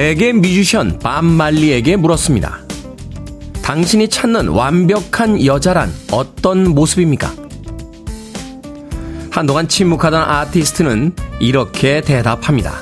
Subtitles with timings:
[0.00, 2.60] 레게 뮤지션 밤 말리에게 물었습니다.
[3.60, 7.30] 당신이 찾는 완벽한 여자란 어떤 모습입니까?
[9.30, 12.80] 한동안 침묵하던 아티스트는 이렇게 대답합니다.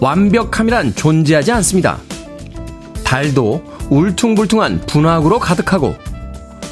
[0.00, 1.98] 완벽함이란 존재하지 않습니다.
[3.04, 5.96] 달도 울퉁불퉁한 분화구로 가득하고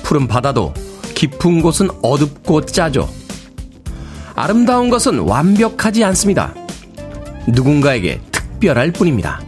[0.04, 0.72] 푸른 바다도
[1.14, 3.10] 깊은 곳은 어둡고 짜죠.
[4.34, 6.54] 아름다운 것은 완벽하지 않습니다.
[7.46, 8.22] 누군가에게
[8.62, 9.40] 특별할 뿐입니다.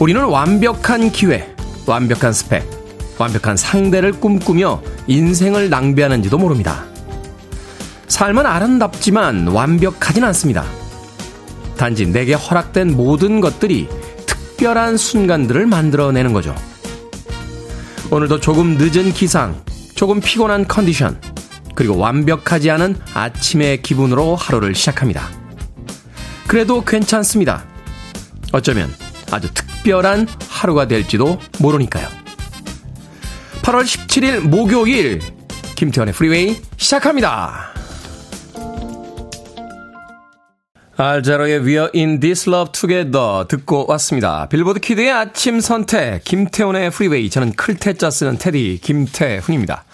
[0.00, 1.54] 우리는 완벽한 기회,
[1.86, 2.68] 완벽한 스펙,
[3.18, 6.84] 완벽한 상대를 꿈꾸며 인생을 낭비하는지도 모릅니다.
[8.08, 10.64] 삶은 아름답지만 완벽하진 않습니다.
[11.76, 13.88] 단지 내게 허락된 모든 것들이
[14.26, 16.54] 특별한 순간들을 만들어내는 거죠.
[18.10, 19.62] 오늘도 조금 늦은 기상,
[19.94, 21.20] 조금 피곤한 컨디션,
[21.76, 25.39] 그리고 완벽하지 않은 아침의 기분으로 하루를 시작합니다.
[26.50, 27.64] 그래도 괜찮습니다.
[28.52, 28.92] 어쩌면
[29.30, 32.08] 아주 특별한 하루가 될지도 모르니까요.
[33.62, 35.20] 8월 17일 목요일
[35.76, 37.72] 김태훈의 프리웨이 시작합니다.
[40.96, 44.48] 알 자로의 We're in this love together 듣고 왔습니다.
[44.48, 47.30] 빌보드 키드의 아침 선택, 김태훈의 프리웨이.
[47.30, 49.84] 저는 클 태 자 쓰는 테디, 김태훈입니다.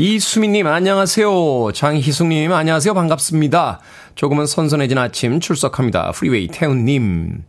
[0.00, 1.72] 이수민님, 안녕하세요.
[1.74, 2.94] 장희숙님, 안녕하세요.
[2.94, 3.80] 반갑습니다.
[4.14, 6.12] 조금은 선선해진 아침 출석합니다.
[6.12, 7.42] 프리웨이 태훈님.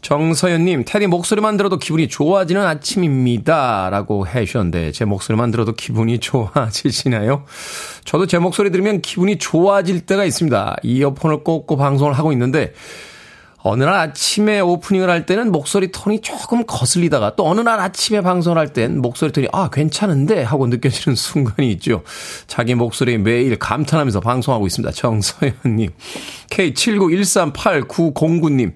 [0.00, 3.90] 정서연님, 테디 목소리만 들어도 기분이 좋아지는 아침입니다.
[3.90, 7.44] 라고 해주셨는데, 제 목소리만 들어도 기분이 좋아지시나요?
[8.04, 10.76] 저도 제 목소리 들으면 기분이 좋아질 때가 있습니다.
[10.84, 12.72] 이어폰을 꽂고 방송을 하고 있는데,
[13.62, 18.58] 어느 날 아침에 오프닝을 할 때는 목소리 톤이 조금 거슬리다가 또 어느 날 아침에 방송을
[18.58, 22.02] 할 땐 목소리 톤이 아 괜찮은데 하고 느껴지는 순간이 있죠.
[22.46, 24.92] 자기 목소리에 매일 감탄하면서 방송하고 있습니다.
[24.92, 25.90] 정서연님,
[26.50, 28.72] K79138909님,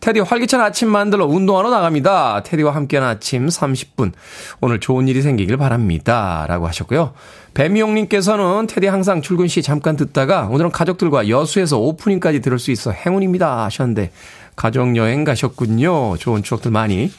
[0.00, 2.42] 테디 활기찬 아침 만들러 운동하러 나갑니다.
[2.42, 4.12] 테디와 함께하는 아침 30분
[4.60, 7.14] 오늘 좋은 일이 생기길 바랍니다.라고 하셨고요.
[7.54, 13.64] 배미용님께서는 테디 항상 출근 시 잠깐 듣다가 오늘은 가족들과 여수에서 오프닝까지 들을 수 있어 행운입니다
[13.64, 14.10] 하셨는데
[14.56, 16.16] 가족여행 가셨군요.
[16.18, 17.10] 좋은 추억들 많이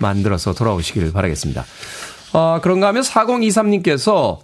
[0.00, 1.64] 만들어서 돌아오시길 바라겠습니다.
[2.32, 4.38] 어, 그런가 하면 4023님께서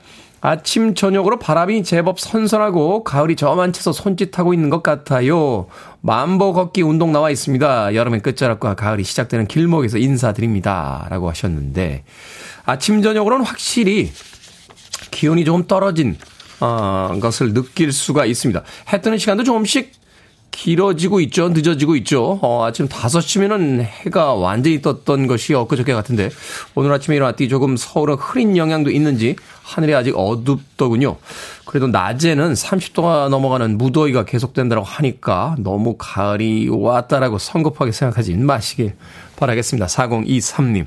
[0.44, 5.66] 아침, 저녁으로 바람이 제법 선선하고 가을이 저만치서 손짓하고 있는 것 같아요.
[6.00, 7.94] 만보 걷기 운동 나와 있습니다.
[7.94, 11.06] 여름의 끝자락과 가을이 시작되는 길목에서 인사드립니다.
[11.10, 12.02] 라고 하셨는데
[12.64, 14.10] 아침, 저녁으로는 확실히
[15.12, 16.17] 기온이 조금 떨어진
[16.59, 18.62] 어, 것을 느낄 수가 있습니다.
[18.93, 19.93] 해 뜨는 시간도 조금씩
[20.53, 21.49] 길어지고 있죠.
[21.49, 22.39] 늦어지고 있죠.
[22.43, 26.31] 어, 아침 5시면은 해가 완전히 떴던 것이 엊그저께 같은데
[26.75, 31.17] 오늘 아침에 일어났더니 조금 서울은 흐린 영향도 있는지 하늘이 아직 어둡더군요.
[31.65, 38.94] 그래도 낮에는 30도가 넘어가는 무더위가 계속된다고 하니까 너무 가을이 왔다라고 성급하게 생각하지 마시길
[39.37, 39.87] 바라겠습니다.
[39.87, 40.87] 4023님.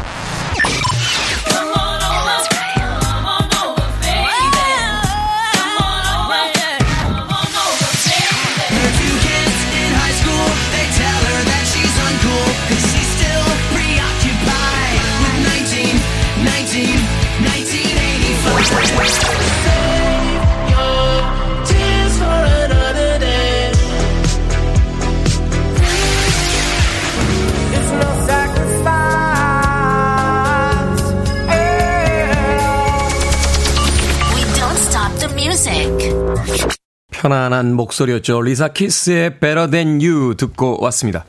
[37.21, 38.41] 편안한 목소리였죠.
[38.41, 41.25] 리사 키스의 Better Than You 듣고 왔습니다.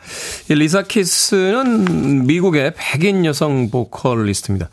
[0.49, 4.71] 이 리사 키스는 미국의 백인 여성 보컬리스트입니다.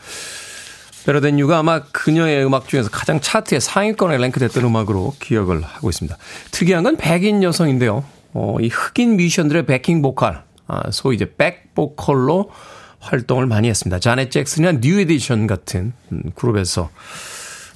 [1.14, 6.16] Than You가 아마 그녀의 음악 중에서 가장 차트에 상위권에 랭크됐던 음악으로 기억을 하고 있습니다.
[6.52, 8.04] 특이한 건 백인 여성인데요.
[8.34, 12.52] 어, 이 흑인 뮤지션들의 backing 보컬, 아, 소위 이제 백 보컬로
[13.00, 14.00] 활동을 많이 했습니다.
[14.00, 16.90] 자넷 잭슨이나 뉴 에디션 같은 음, 그룹에서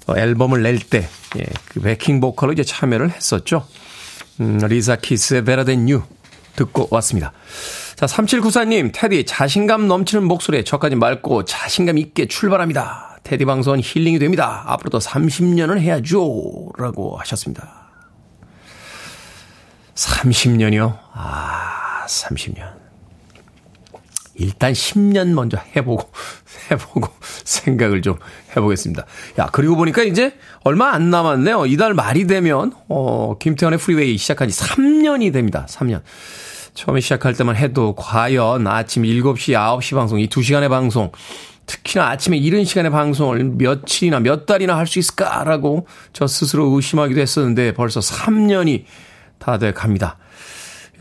[0.05, 1.07] 어, 앨범을 낼 때,
[1.37, 3.65] 예, 그 backing 보컬로 이제 참여를 했었죠.
[4.41, 6.03] 음, 리사 키스의 Than You
[6.55, 7.31] 듣고 왔습니다.
[7.95, 13.12] 자, 3794님, 테디, 자신감 넘치는 목소리에 저까지 맑고 자신감 있게 출발합니다.
[13.23, 14.63] 테디 방송은 힐링이 됩니다.
[14.67, 16.71] 앞으로도 30년은 해야죠.
[16.77, 17.83] 라고 하셨습니다.
[19.95, 20.99] 30년이요?
[21.13, 22.83] 아, 30년.
[24.35, 26.09] 일단 10년 먼저 해보고,
[26.71, 27.07] 해보고
[27.43, 28.17] 생각을 좀
[28.49, 29.05] 해보겠습니다.
[29.39, 31.67] 야, 그리고 보니까 이제 얼마 안 남았네요.
[31.67, 35.65] 이달 말이 되면, 어, 김태현의 프리웨이 시작한 지 3년이 됩니다.
[35.69, 36.01] 3년.
[36.73, 41.11] 처음에 시작할 때만 해도 과연 아침 7시, 9시 방송, 이 2시간의 방송,
[41.65, 47.73] 특히나 아침에 이른 시간에 방송을 며칠이나 몇 달이나 할 수 있을까라고 저 스스로 의심하기도 했었는데
[47.73, 48.83] 벌써 3년이
[49.39, 50.17] 다 돼 갑니다.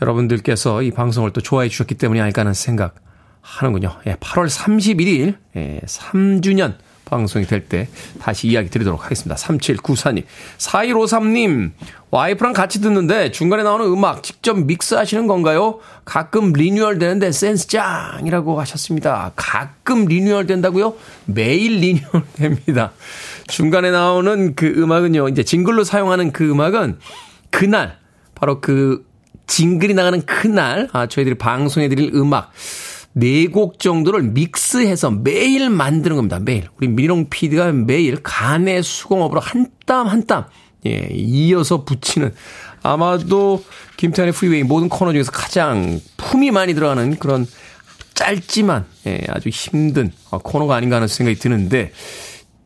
[0.01, 2.95] 여러분들께서 이 방송을 또 좋아해 주셨기 때문이 아닐까 하는 생각
[3.41, 3.97] 하는군요.
[4.07, 7.87] 예, 8월 31일, 예, 3주년 방송이 될 때
[8.19, 9.35] 다시 이야기 드리도록 하겠습니다.
[9.35, 10.23] 3794님.
[10.57, 11.71] 4153님,
[12.11, 15.79] 와이프랑 같이 듣는데 중간에 나오는 음악 직접 믹스 하시는 건가요?
[16.05, 19.31] 가끔 리뉴얼 되는데 센스 짱이라고 하셨습니다.
[19.35, 20.95] 가끔 리뉴얼 된다고요?
[21.25, 22.91] 매일 리뉴얼 됩니다.
[23.47, 26.99] 중간에 나오는 그 음악은요, 이제 jingle로 사용하는 그 음악은
[27.49, 27.97] 그날,
[28.35, 29.05] 바로 그
[29.47, 32.51] 징글이 나가는 그날, 아, 저희들이 방송해드릴 음악,
[33.13, 36.39] 네 곡 정도를 믹스해서 매일 만드는 겁니다.
[36.39, 36.67] 매일.
[36.77, 40.45] 우리 미롱 PD가 매일 간의 수공업으로 한 땀 한 땀,
[40.85, 42.33] 예, 이어서 붙이는
[42.81, 43.63] 아마도
[43.97, 47.45] 김태훈의 프리웨이 모든 코너 중에서 가장 품이 많이 들어가는 그런
[48.13, 51.91] 짧지만, 예, 아주 힘든 어, 코너가 아닌가 하는 생각이 드는데,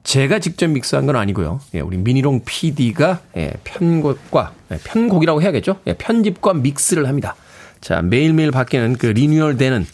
[0.03, 1.59] 제가 직접 믹스한 건 아니고요.
[1.73, 5.79] 예, 우리 미니롱 PD가 예, 편곡과 예, 편곡이라고 해야겠죠.
[5.87, 7.35] 예, 편집과 믹스를 합니다.
[7.81, 9.85] 자 매일매일 바뀌는 그 리뉴얼되는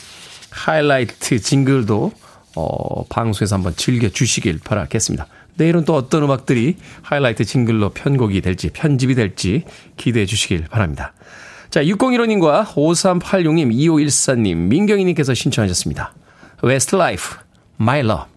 [0.54, 2.12] 하이라이트 징글도
[2.56, 5.28] 어, 방송에서 한번 즐겨 주시길 바라겠습니다.
[5.56, 9.64] 내일은 또 어떤 음악들이 하이라이트 징글로 편곡이 될지 편집이 될지
[9.98, 11.14] 기대해 주시길 바랍니다.
[11.70, 16.14] 자, 6015님과 5386님, 2514님, 민경희님께서 신청하셨습니다.
[16.64, 17.38] Westlife,
[17.80, 18.26] My Love.
[18.26, 18.33] 이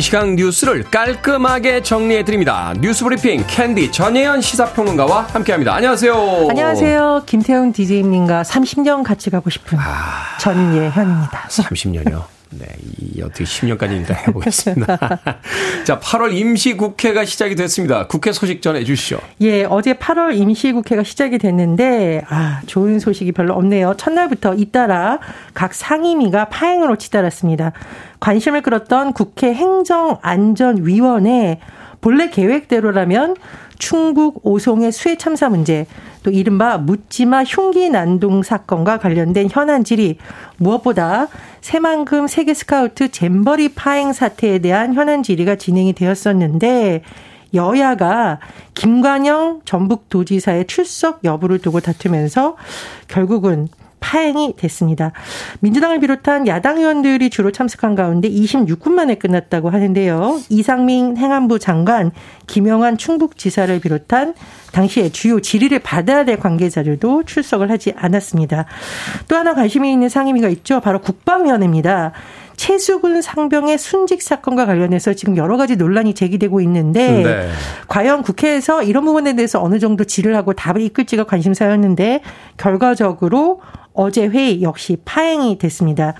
[0.00, 2.74] 시간 뉴스를 깔끔하게 정리해 드립니다.
[2.80, 5.74] 뉴스 브리핑 캔디 전예현 시사평론가와 함께합니다.
[5.74, 6.46] 안녕하세요.
[6.50, 7.22] 안녕하세요.
[7.26, 11.48] 김태훈 DJ님과 30년 같이 가고 싶은 아, 전예현입니다.
[11.48, 12.35] 30년이요.
[12.50, 12.66] 네,
[13.00, 14.96] 이 어떻게 10년까지 일단 해보겠습니다.
[15.84, 18.06] 자, 8월 임시국회가 시작이 됐습니다.
[18.06, 19.18] 국회 소식 전해 주시죠.
[19.40, 23.94] 예, 어제 8월 임시국회가 시작이 됐는데, 아, 좋은 소식이 별로 없네요.
[23.96, 25.18] 첫날부터 잇따라
[25.54, 27.72] 각 상임위가 파행으로 치달았습니다.
[28.20, 31.58] 관심을 끌었던 국회 행정안전위원회
[32.00, 33.34] 본래 계획대로라면
[33.78, 35.86] 충북 오송의 수해 참사 문제,
[36.26, 40.16] 또 이른바 묻지마 흉기 난동 사건과 관련된 현안 질의,
[40.56, 41.28] 무엇보다
[41.60, 47.02] 새만금 세계 스카우트 잼버리 파행 사태에 대한 현안 질의가 진행이 되었었는데
[47.54, 48.40] 여야가
[48.74, 52.56] 김관영 전북도지사의 출석 여부를 두고 다투면서
[53.06, 53.68] 결국은
[54.00, 55.12] 파행이 됐습니다.
[55.60, 60.40] 민주당을 비롯한 야당 의원들이 주로 참석한 가운데 26분 만에 끝났다고 하는데요.
[60.48, 62.12] 이상민 행안부 장관,
[62.46, 64.34] 김영환 충북지사를 비롯한
[64.72, 68.66] 당시에 주요 질의를 받아야 될 관계자들도 출석을 하지 않았습니다.
[69.28, 70.80] 또 하나 관심이 있는 상임위가 있죠.
[70.80, 72.12] 바로 국방위원회입니다.
[72.56, 77.48] 최수근 상병의 순직 사건과 관련해서 지금 여러 가지 논란이 제기되고 있는데 네.
[77.86, 82.22] 과연 국회에서 이런 부분에 대해서 어느 정도 질을 하고 답을 이끌지가 관심사였는데
[82.56, 83.60] 결과적으로
[83.96, 86.14] 어제 회의 역시 파행이 됐습니다.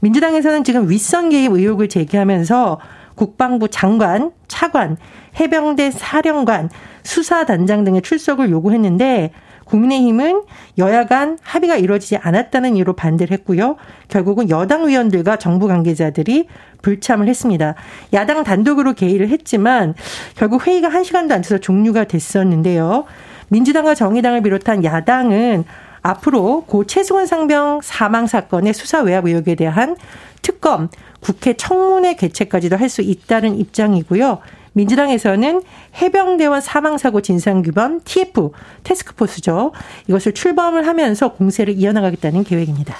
[0.00, 2.80] 민주당에서는 지금 윗선 개입 의혹을 제기하면서
[3.14, 4.96] 국방부 장관, 차관,
[5.38, 6.70] 해병대 사령관,
[7.02, 9.32] 수사단장 등의 출석을 요구했는데
[9.64, 10.44] 국민의힘은
[10.78, 13.76] 여야 간 합의가 이루어지지 않았다는 이유로 반대를 했고요.
[14.08, 16.48] 결국은 여당 의원들과 정부 관계자들이
[16.80, 17.74] 불참을 했습니다.
[18.14, 19.94] 야당 단독으로 개의를 했지만
[20.36, 23.04] 결국 회의가 1시간도 안 돼서 종료가 됐었는데요.
[23.48, 25.64] 민주당과 정의당을 비롯한 야당은
[26.02, 29.96] 앞으로 고 최승원 상병 사망 사건의 수사 외압 의혹에 대한
[30.42, 30.88] 특검,
[31.20, 34.38] 국회 청문회 개최까지도 할 수 있다는 입장이고요.
[34.72, 35.62] 민주당에서는
[36.00, 38.52] 해병대원 사망사고 진상규범 TF
[38.84, 39.72] 테스크포스죠.
[40.08, 42.96] 이것을 출범을 하면서 공세를 이어나가겠다는 계획입니다.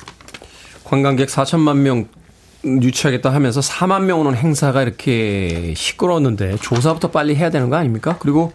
[0.84, 2.06] 관광객 4천만 명
[2.64, 8.16] 유치하겠다 하면서 4만 명 오는 행사가 이렇게 시끄러웠는데 조사부터 빨리 해야 되는 거 아닙니까?
[8.18, 8.52] 그리고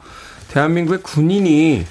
[0.50, 1.85] 대한민국의 군인이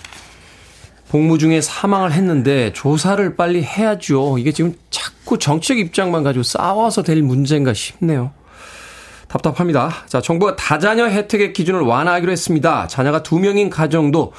[1.12, 4.38] 복무 중에 사망을 했는데 조사를 빨리 해야죠.
[4.38, 8.30] 이게 지금 자꾸 정치적 입장만 가지고 싸워서 될 문제인가 싶네요.
[9.28, 9.90] 답답합니다.
[10.06, 12.86] 자, 정부가 다자녀 혜택의 기준을 완화하기로 했습니다.
[12.86, 14.32] 자녀가 두 명인 가정도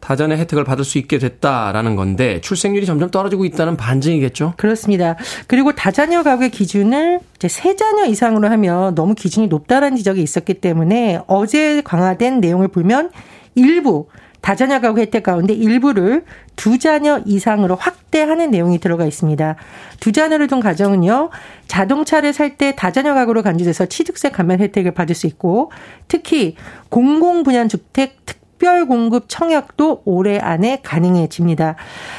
[0.00, 4.52] 다자녀 혜택을 받을 수 있게 됐다라는 건데 출생률이 점점 떨어지고 있다는 반증이겠죠?
[4.58, 5.16] 그렇습니다.
[5.46, 11.20] 그리고 다자녀 가구의 기준을 이제 세 자녀 이상으로 하면 너무 기준이 높다라는 지적이 있었기 때문에
[11.26, 13.12] 어제 강화된 내용을 보면
[13.54, 14.08] 일부
[14.40, 16.24] 다자녀 가구 혜택 가운데 일부를
[16.56, 19.56] 두 자녀 이상으로 확 확대하는 내용이 들어가 있습니다.
[20.00, 21.30] 두 자녀를 둔 가정은요,
[21.66, 25.70] 자동차를 살 때 다자녀 가구로 간주돼서 취득세 감면 혜택을 받을 수 있고,
[26.08, 26.56] 특히
[26.88, 31.76] 공공분양주택 특 특별 공급 청약도 올해 안에 가능해집니다.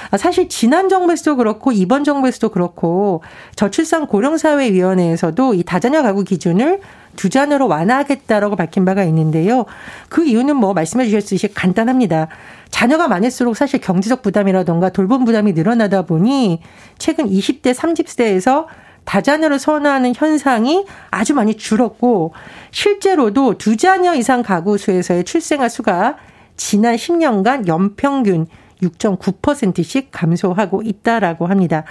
[0.10, 3.22] 아, 사실 지난 정부에서도 그렇고 이번 정부에서도 그렇고
[3.58, 6.80] 저출산 고령사회위원회에서도 이 다자녀 가구 기준을
[7.20, 9.66] 두 자녀로 완화하겠다라고 밝힌 바가 있는데요.
[10.08, 12.30] 그 이유는 뭐 말씀해 주셨듯이 간단합니다.
[12.70, 16.62] 자녀가 많을수록 사실 경제적 부담이라던가 돌봄 부담이 늘어나다 보니
[16.98, 18.68] 최근 20대, 30대에서
[19.04, 22.32] 다자녀를 선호하는 현상이 아주 많이 줄었고
[22.72, 26.16] 실제로도 두 자녀 이상 가구 수에서의 출생아 수가
[26.56, 28.48] 지난 10년간 연평균
[28.82, 31.84] 6.9%씩 감소하고 있다라고 합니다.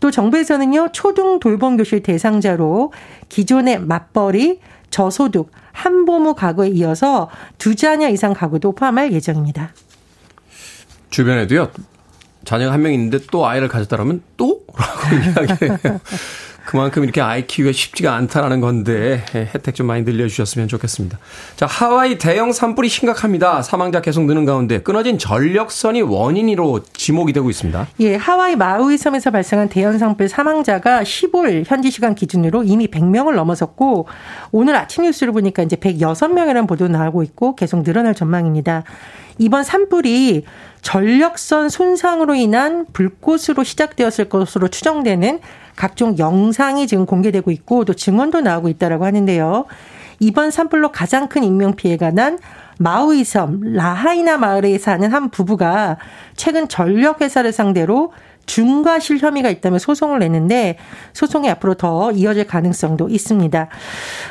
[0.00, 2.92] 또 정부에서는요, 초등 돌봄 교실 대상자로
[3.30, 4.60] 기존의 맞벌이,
[4.98, 9.70] 저소득, 한부모 가구에 이어서 두 자녀 이상 가구도 포함할 예정입니다.
[11.10, 11.72] 주변에도요,
[12.44, 14.60] 자녀가 한 명 있는데 또 아이를 가졌다라면 또?
[14.78, 16.00] 라고 이야기해요.
[16.64, 21.18] 그만큼 이렇게 아이 키우기가 쉽지가 않다라는 건데 혜택 좀 많이 늘려주셨으면 좋겠습니다.
[21.56, 23.62] 자, 하와이 대형 산불이 심각합니다.
[23.62, 27.86] 사망자 계속 느는 가운데 끊어진 전력선이 원인으로 지목이 되고 있습니다.
[28.00, 34.08] 예, 하와이 마우이 섬에서 발생한 대형 산불 사망자가 15일 현지 시간 기준으로 이미 100명을 넘어섰고
[34.50, 38.84] 오늘 아침 뉴스를 보니까 이제 106명이라는 보도 나오고 있고 계속 늘어날 전망입니다.
[39.38, 40.44] 이번 산불이
[40.82, 45.40] 전력선 손상으로 인한 불꽃으로 시작되었을 것으로 추정되는
[45.76, 49.66] 각종 영상이 지금 공개되고 있고 또 증언도 나오고 있다라고 하는데요.
[50.20, 52.38] 이번 산불로 가장 큰 인명 피해가 난
[52.78, 55.96] 마우이섬 라하이나 마을에 사는 한 부부가
[56.36, 58.12] 최근 전력 회사를 상대로
[58.46, 60.76] 중과실 혐의가 있다며 소송을 냈는데
[61.12, 63.68] 소송이 앞으로 더 이어질 가능성도 있습니다.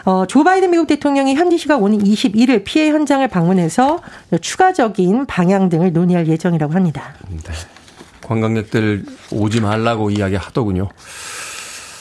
[0.06, 4.02] 어, 조 바이든 미국 대통령이 현지 시각 오는 21일 피해 현장을 방문해서
[4.40, 7.16] 추가적인 방향 등을 논의할 예정이라고 합니다.
[7.30, 7.38] 네.
[8.34, 10.90] 관광객들 오지 말라고 이야기 하더군요.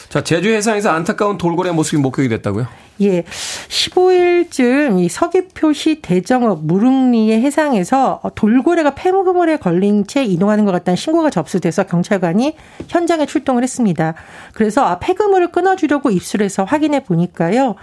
[0.08, 2.66] 자, 제주 해상에서 안타까운 돌고래 모습이 목격이 됐다고요?
[3.00, 3.22] 예.
[3.22, 11.84] 15일쯤 이 서귀표시 대정읍 무릉리의 해상에서 돌고래가 폐무물에 걸린 채 이동하는 것 같다는 신고가 접수돼서
[11.84, 12.56] 경찰관이
[12.88, 14.14] 현장에 출동을 했습니다.
[14.52, 17.76] 그래서 아, 폐그물을 끊어주려고 입술해서 확인해 보니까요.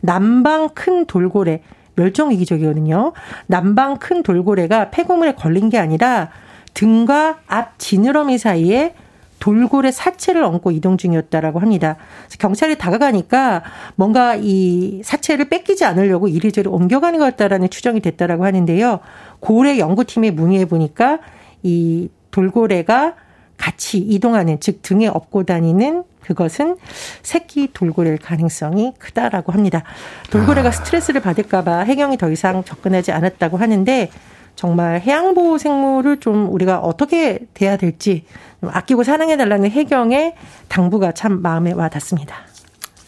[0.00, 1.62] 남방 큰 돌고래,
[1.94, 3.12] 멸종 위기적이거든요.
[3.46, 6.30] 남방 큰 돌고래가 폐구물에 걸린 게 아니라
[6.76, 8.94] 등과 앞 지느러미 사이에
[9.38, 11.96] 돌고래 사체를 얹고 이동 중이었다라고 합니다.
[12.38, 13.62] 경찰이 다가가니까
[13.94, 19.00] 뭔가 이 사체를 뺏기지 않으려고 이리저리 옮겨가는 것 같다라는 추정이 됐다라고 하는데요.
[19.40, 21.18] 고래 연구팀에 문의해 보니까
[21.62, 23.14] 이 돌고래가
[23.56, 26.76] 같이 이동하는 즉 등에 업고 다니는 그것은
[27.22, 29.82] 새끼 돌고래일 가능성이 크다라고 합니다.
[30.30, 30.72] 돌고래가 아.
[30.72, 34.10] 스트레스를 받을까봐 해경이 더 이상 접근하지 않았다고 하는데
[34.56, 38.24] 정말 해양보호 생물을 좀 우리가 어떻게 돼야 될지
[38.62, 40.34] 아끼고 사랑해달라는 해경의
[40.68, 42.34] 당부가 참 마음에 와 닿습니다.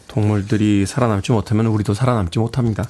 [0.07, 2.85] 동물들이 살아남지 못하면 우리도 살아남지 못합니다.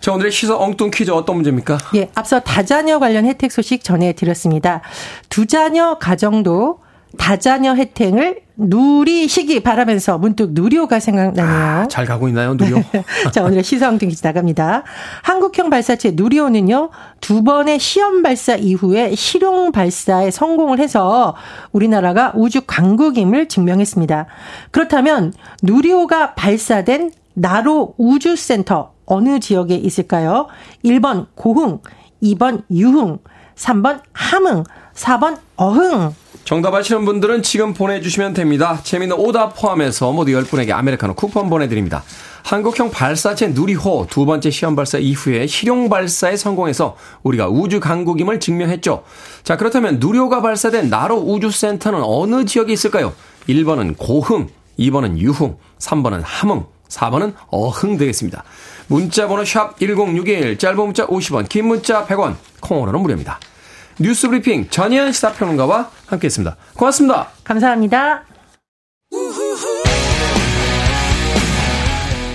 [0.00, 1.78] 자, 오늘의 시사 엉뚱 퀴즈 어떤 문제입니까?
[1.96, 4.80] 예, 앞서 다자녀 관련 혜택 소식 전해드렸습니다.
[5.28, 6.80] 두 자녀 가정도
[7.16, 11.44] 다자녀 혜택을 누리시기 바라면서 문득 누리호가 생각나네요.
[11.44, 12.82] 아, 잘 가고 있나요, 누리호?
[13.32, 14.82] 자, 오늘의 시사엉뚱 기지 나갑니다.
[15.22, 21.36] 한국형 발사체 누리호는요, 두 번의 시험 발사 이후에 실용 발사에 성공을 해서
[21.70, 24.26] 우리나라가 우주 강국임을 증명했습니다.
[24.72, 30.48] 그렇다면 누리호가 발사된 나로 우주센터 어느 지역에 있을까요?
[30.84, 31.78] 1번 고흥,
[32.22, 33.18] 2번 유흥,
[33.54, 36.12] 3번 함흥, 4번 어흥.
[36.48, 38.80] 정답 아시는 분들은 지금 보내주시면 됩니다.
[38.82, 42.02] 재미있는 오답 포함해서 모두 10분에게 아메리카노 쿠폰 보내드립니다.
[42.42, 49.04] 한국형 발사체 누리호 두 번째 시험 발사 이후에 실용 발사에 성공해서 우리가 우주 강국임을 증명했죠.
[49.42, 53.12] 자, 그렇다면 누리호가 발사된 나로 우주센터는 어느 지역에 있을까요?
[53.46, 58.42] 1번은 고흥, 2번은 유흥, 3번은 함흥, 4번은 어흥 되겠습니다.
[58.86, 63.38] 문자 번호 샵 1061, 짧은 문자 50원, 긴 문자 100원, 콩으로는 무료입니다.
[64.00, 66.56] 뉴스 브리핑 전희연 시사평론가와 함께했습니다.
[66.74, 67.28] 고맙습니다.
[67.44, 68.24] 감사합니다.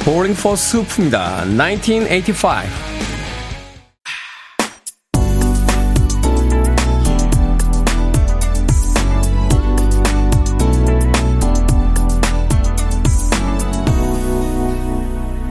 [0.03, 1.45] Boring for Soup입니다.
[1.45, 2.93] 1985.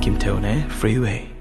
[0.02, 1.31] 김태훈의 Freeway.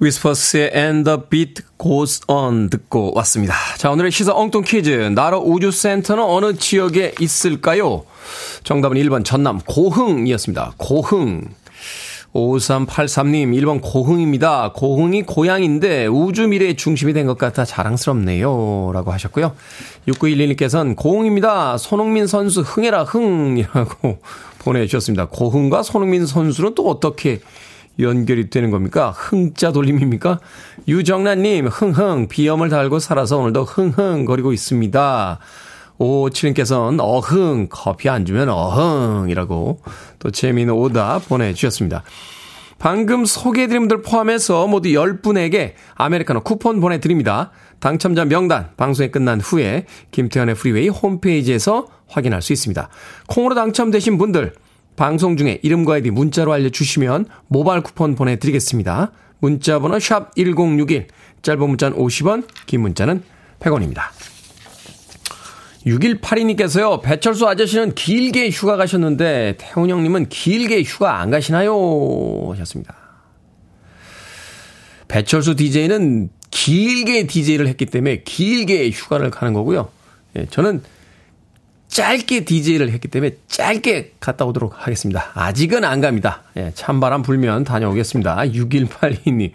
[0.00, 3.54] 위스퍼스의 And the Beat Goes On 듣고 왔습니다.
[3.76, 4.90] 자, 오늘의 시사 엉뚱 퀴즈.
[5.14, 8.04] 나로 우주센터는 어느 지역에 있을까요?
[8.62, 10.74] 정답은 1번 전남 고흥이었습니다.
[10.76, 11.48] 고흥.
[12.34, 14.72] 5383님, 1번 고흥입니다.
[14.74, 18.90] 고흥이 고향인데 우주 미래의 중심이 된 것 같아 자랑스럽네요.
[18.92, 19.54] 라고 하셨고요.
[20.06, 21.78] 6911님께서는 고흥입니다.
[21.78, 24.18] 손흥민 선수 흥해라 흥이라고
[24.60, 25.28] 보내주셨습니다.
[25.28, 27.40] 고흥과 손흥민 선수는 또 어떻게
[28.00, 29.10] 연결이 되는 겁니까?
[29.10, 30.40] 흥자 돌림입니까?
[30.86, 35.38] 유정란님, 흥흥, 비염을 달고 살아서 오늘도 흥흥거리고 있습니다.
[35.98, 39.80] 5557님께서는 어흥, 커피 안 주면 어흥이라고
[40.18, 42.02] 또 재미있는 오다 보내주셨습니다.
[42.78, 47.50] 방금 소개해드린 분들 포함해서 모두 10분에게 아메리카노 쿠폰 보내드립니다.
[47.80, 52.88] 당첨자 명단 방송이 끝난 후에 김태훈의 프리웨이 홈페이지에서 확인할 수 있습니다.
[53.26, 54.52] 콩으로 당첨되신 분들
[54.98, 59.12] 방송 중에 이름과 아이디 문자로 알려주시면 모바일 쿠폰 보내드리겠습니다.
[59.38, 61.06] 문자 번호 샵 1061,
[61.40, 63.22] 짧은 문자는 50원, 긴 문자는
[63.60, 64.02] 100원입니다.
[65.86, 72.50] 6182님께서요, 배철수 아저씨는 길게 휴가 가셨는데, 태훈 형님은 길게 휴가 안 가시나요?
[72.50, 72.96] 하셨습니다.
[75.06, 79.90] 배철수 DJ는 길게 DJ를 했기 때문에 길게 휴가를 가는 거고요.
[80.36, 80.82] 예, 저는
[81.88, 85.30] 짧게 DJ를 했기 때문에 짧게 갔다 오도록 하겠습니다.
[85.34, 86.42] 아직은 안 갑니다.
[86.56, 88.36] 예, 찬바람 불면 다녀오겠습니다.
[88.36, 89.52] 6182님.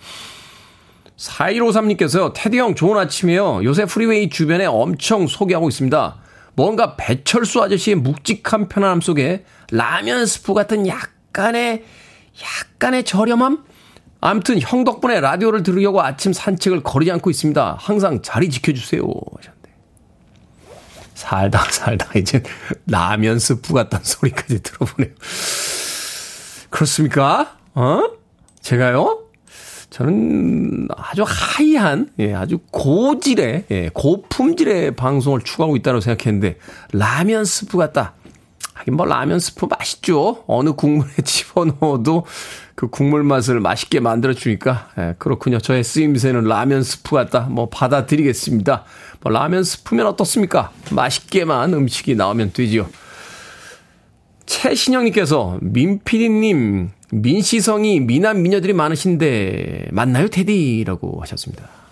[1.17, 3.63] 4153님께서요, 테디 형 좋은 아침이에요.
[3.63, 6.17] 요새 프리웨이 주변에 엄청 소개하고 있습니다.
[6.55, 11.83] 뭔가 배철수 아저씨의 묵직한 편안함 속에 라면 스프 같은 약간의,
[12.41, 13.63] 약간의 저렴함?
[14.21, 17.77] 아무튼 형 덕분에 라디오를 들으려고 아침 산책을 거르지 않고 있습니다.
[17.79, 19.03] 항상 자리 지켜주세요.
[21.23, 22.43] 살다 살다 이제
[22.85, 25.13] 라면 스프 같다는 소리까지 들어보네요.
[26.69, 27.57] 그렇습니까?
[27.73, 28.01] 어?
[28.61, 29.19] 제가요?
[29.89, 36.57] 저는 아주 high한, 예, 아주 고질의, 예, 고품질의 방송을 추구하고 있다고 생각했는데,
[36.93, 38.15] 라면 스프 같다.
[38.73, 40.43] 하긴 뭐 라면 스프 맛있죠.
[40.47, 42.25] 어느 국물에 집어넣어도
[42.75, 45.59] 그 국물 맛을 맛있게 만들어주니까, 예, 그렇군요.
[45.59, 47.41] 저의 쓰임새는 라면 스프 같다.
[47.41, 48.83] 뭐 받아드리겠습니다.
[49.21, 50.71] 뭐 라면 스프면 어떻습니까?
[50.91, 52.87] 맛있게만 음식이 나오면 되지요.
[54.45, 61.82] 최신영님께서 민피디님 민시성이 미남 미녀들이 많으신데 맞나요 테디라고 하셨습니다.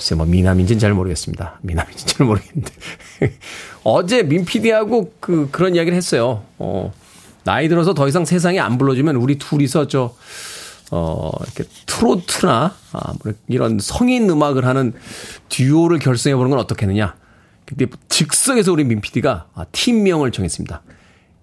[0.00, 1.58] 글쎄 뭐 미남인지는 잘 모르겠습니다.
[1.60, 2.72] 미남인지는 잘 모르겠는데
[3.84, 6.42] 어제 민피디하고 그 그런 이야기를 했어요.
[6.58, 6.90] 어
[7.44, 10.14] 나이 들어서 더 이상 세상에 안 불러주면 우리 둘이서 저
[10.90, 14.92] 어, 이렇게 트로트나, 아, 뭐 이런 성인 음악을 하는
[15.48, 17.14] 듀오를 결성해보는 건 어떻겠느냐.
[17.64, 20.82] 그때 즉석에서 우리 민 PD가 아, 팀명을 정했습니다.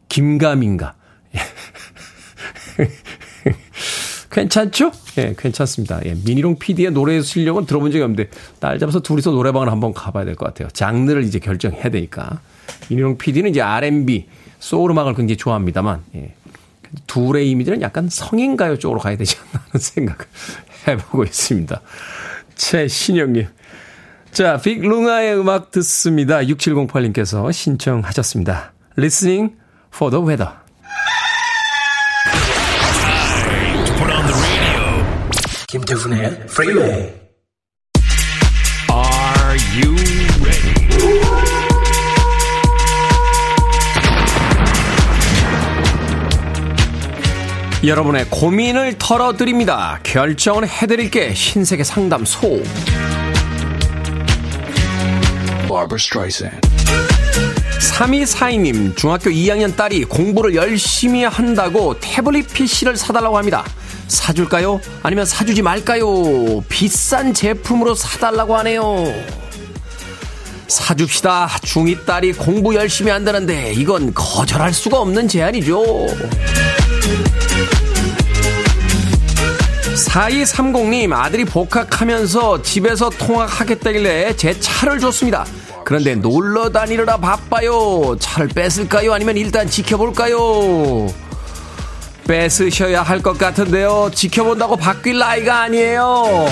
[0.10, 0.96] 김가민가.
[4.38, 4.91] 괜찮죠?
[5.17, 6.00] 예, 괜찮습니다.
[6.06, 10.36] 예, 미니롱 PD의 노래 실력은 들어본 적이 없는데, 날 잡아서 둘이서 노래방을 한번 가봐야 될
[10.36, 10.67] 것 같아요.
[10.69, 12.39] 장르를 이제 결정해야 되니까.
[12.89, 14.28] 미니롱 PD는 이제 R&B,
[14.60, 16.36] 소울 음악을 굉장히 좋아합니다만, 예,
[17.08, 20.26] 둘의 이미지는 약간 성인가요 쪽으로 가야 되지 않나 하는 생각을
[20.88, 21.82] 해보고 있습니다.
[22.56, 23.47] 최신영님.
[24.32, 26.39] 자, 빅룽아의 음악 듣습니다.
[26.41, 28.73] 6708님께서 신청하셨습니다.
[28.97, 29.56] Listening
[29.93, 30.66] for the weather.
[35.69, 37.12] 김태훈의 프리웨이
[38.89, 39.93] Are you
[40.41, 40.88] ready?
[47.84, 49.99] 여러분의 고민을 털어드립니다.
[50.03, 52.63] 결정을 해드릴게 신세계 상담소.
[57.80, 63.65] 3242님, 중학교 2학년 딸이 공부를 열심히 한다고 태블릿 PC를 사달라고 합니다.
[64.08, 64.80] 사줄까요?
[65.04, 66.62] 아니면 사주지 말까요?
[66.70, 69.13] 비싼 제품으로 사달라고 하네요.
[70.67, 71.48] 사줍시다.
[71.63, 76.08] 중2 딸이 공부 열심히 한다는데 이건 거절할 수가 없는 제안이죠.
[79.96, 85.46] 4230님, 아들이 복학하면서 집에서 통학하겠다길래 제 차를 줬습니다.
[85.84, 88.15] 그런데 놀러 다니느라 바빠요.
[88.20, 89.13] 차를 뺏을까요?
[89.13, 91.08] 아니면 일단 지켜볼까요?
[92.28, 94.12] 뺏으셔야 할 것 같은데요.
[94.13, 96.46] 지켜본다고 바뀔 나이가 아니에요.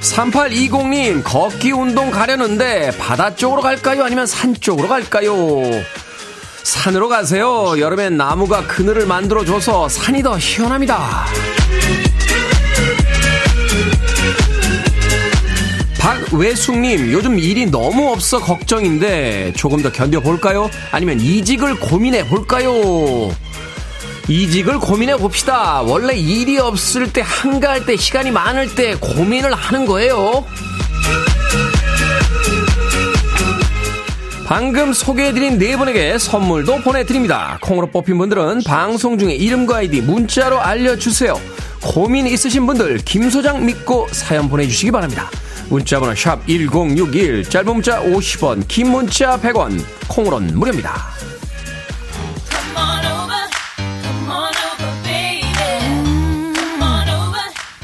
[0.00, 4.04] 3820님, 걷기 운동 가려는데 바다 쪽으로 갈까요?
[4.04, 5.34] 아니면 산 쪽으로 갈까요?
[6.62, 7.78] 산으로 가세요.
[7.78, 11.26] 여름엔 나무가 그늘을 만들어줘서 산이 더 시원합니다.
[16.04, 20.68] 박외숙님, 요즘 일이 너무 없어 걱정인데 조금 더 견뎌볼까요?
[20.90, 23.34] 아니면 이직을 고민해 볼까요?
[24.28, 25.80] 이직을 고민해 봅시다.
[25.80, 30.44] 원래 일이 없을 때, 한가할 때, 시간이 많을 때 고민을 하는 거예요.
[34.44, 37.56] 방금 소개해드린 네 분에게 선물도 보내드립니다.
[37.62, 41.40] 콩으로 뽑힌 분들은 방송 중에 이름과 아이디 문자로 알려주세요.
[41.82, 45.30] 고민 있으신 분들 김 소장 믿고 사연 보내주시기 바랍니다.
[45.68, 51.14] 문자번호 샵 1061, 짧은 문자 50원, 긴 문자 100원, 콩으로는 무료입니다.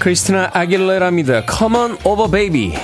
[0.01, 1.43] 크리스티나 아길레라입니다.
[1.47, 2.75] Come on over, baby.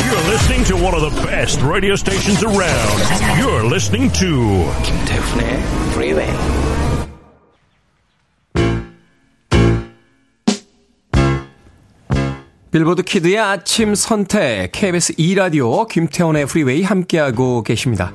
[0.00, 2.98] You're listening to one of the best radio stations around.
[3.38, 6.73] You're listening to 김태훈의 Freeway.
[12.74, 18.12] 빌보드 키드의 아침 선택 KBS 2라디오 김태훈의 프리웨이 함께하고 계십니다.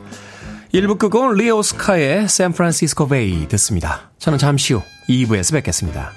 [0.74, 4.12] 1부 끝곡은 리 오스카의 San Francisco Bay 듣습니다.
[4.17, 6.12] 저는 잠시 후 2부에서 뵙겠습니다.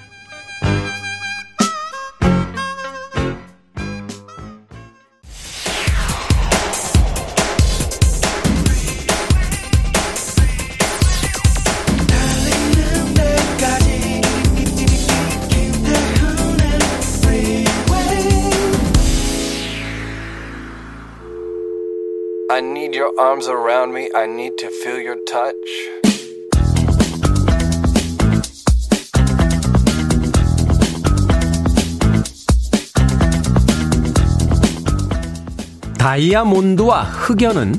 [22.53, 24.11] I need your arms around me.
[24.13, 25.55] I need to feel your touch.
[35.97, 37.73] 다이아몬드와 흑연은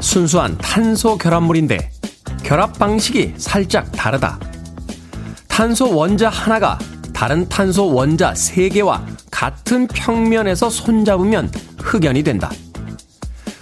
[0.00, 1.90] 순수한 탄소 결합물인데
[2.42, 4.38] 결합 방식이 살짝 다르다.
[5.48, 6.78] 탄소 원자 하나가
[7.14, 12.50] 다른 탄소 원자 세 개와 같은 평면에서 손잡으면 흑연이 된다.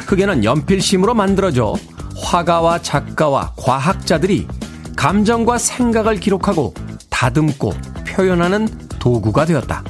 [0.09, 1.75] 흑연은 연필심으로 만들어져
[2.17, 4.49] 화가와 작가와 과학자들이
[4.97, 6.73] 감정과 생각을 기록하고
[7.11, 7.75] 다듬고
[8.07, 8.67] 표현하는
[8.99, 9.85] 도구가 되었다.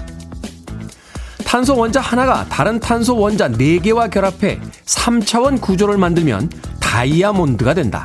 [1.47, 6.51] 탄소 원자 하나가 다른 탄소 원자 4개와 결합해 3차원 구조를 만들면
[6.81, 8.05] 다이아몬드가 된다.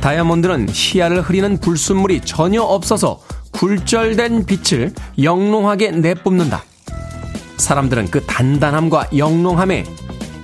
[0.00, 3.20] 다이아몬드는 시야를 흐리는 불순물이 전혀 없어서
[3.52, 6.64] 굴절된 빛을 영롱하게 내뿜는다.
[7.58, 9.84] 사람들은 그 단단함과 영롱함에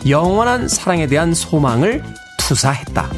[0.07, 2.03] 영원한 사랑에 대한 소망을
[2.39, 3.11] 투사했다.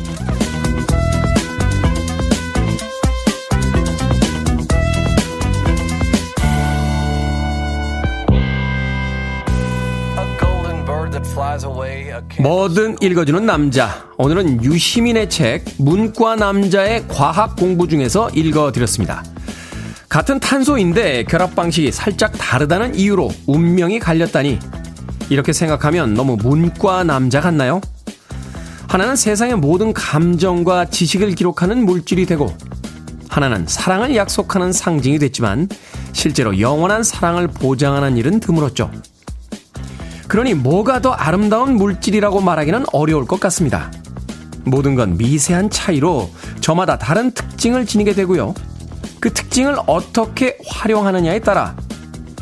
[12.41, 14.09] 뭐든 읽어주는 남자.
[14.19, 19.25] 오늘은 유시민의 책 문과 남자의 과학 공부 중에서 읽어드렸습니다.
[20.09, 24.59] 같은 탄소인데 결합 방식이 살짝 다르다는 이유로 운명이 갈렸다니
[25.29, 27.81] 이렇게 생각하면 너무 문과 남자 같나요?
[28.89, 32.57] 하나는 세상의 모든 감정과 지식을 기록하는 물질이 되고
[33.29, 35.69] 하나는 사랑을 약속하는 상징이 됐지만
[36.13, 38.91] 실제로 영원한 사랑을 보장하는 일은 드물었죠.
[40.29, 43.91] 그러니 뭐가 더 아름다운 물질이라고 말하기는 어려울 것 같습니다.
[44.65, 48.55] 모든 건 미세한 차이로 저마다 다른 특징을 지니게 되고요.
[49.21, 51.77] 그 특징을 어떻게 활용하느냐에 따라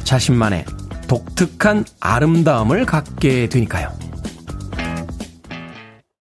[0.05, 0.64] 자신만의
[1.07, 3.90] 독특한 아름다움을 갖게 되니까요.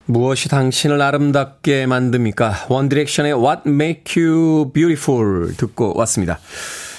[0.07, 2.66] 무엇이 당신을 아름답게 만듭니까?
[2.69, 6.40] 원디렉션의 What Makes You Beautiful 듣고 왔습니다.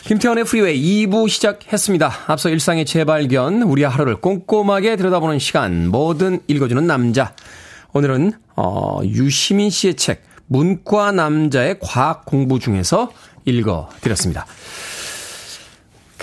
[0.05, 2.11] 김태훈의 프리웨이 2부 시작했습니다.
[2.27, 7.33] 앞서 일상의 재발견, 우리의 하루를 꼼꼼하게 들여다보는 시간, 뭐든 읽어주는 남자.
[7.93, 13.11] 오늘은 어, 유시민 씨의 책 문과 남자의 과학 공부 중에서
[13.45, 14.45] 읽어드렸습니다.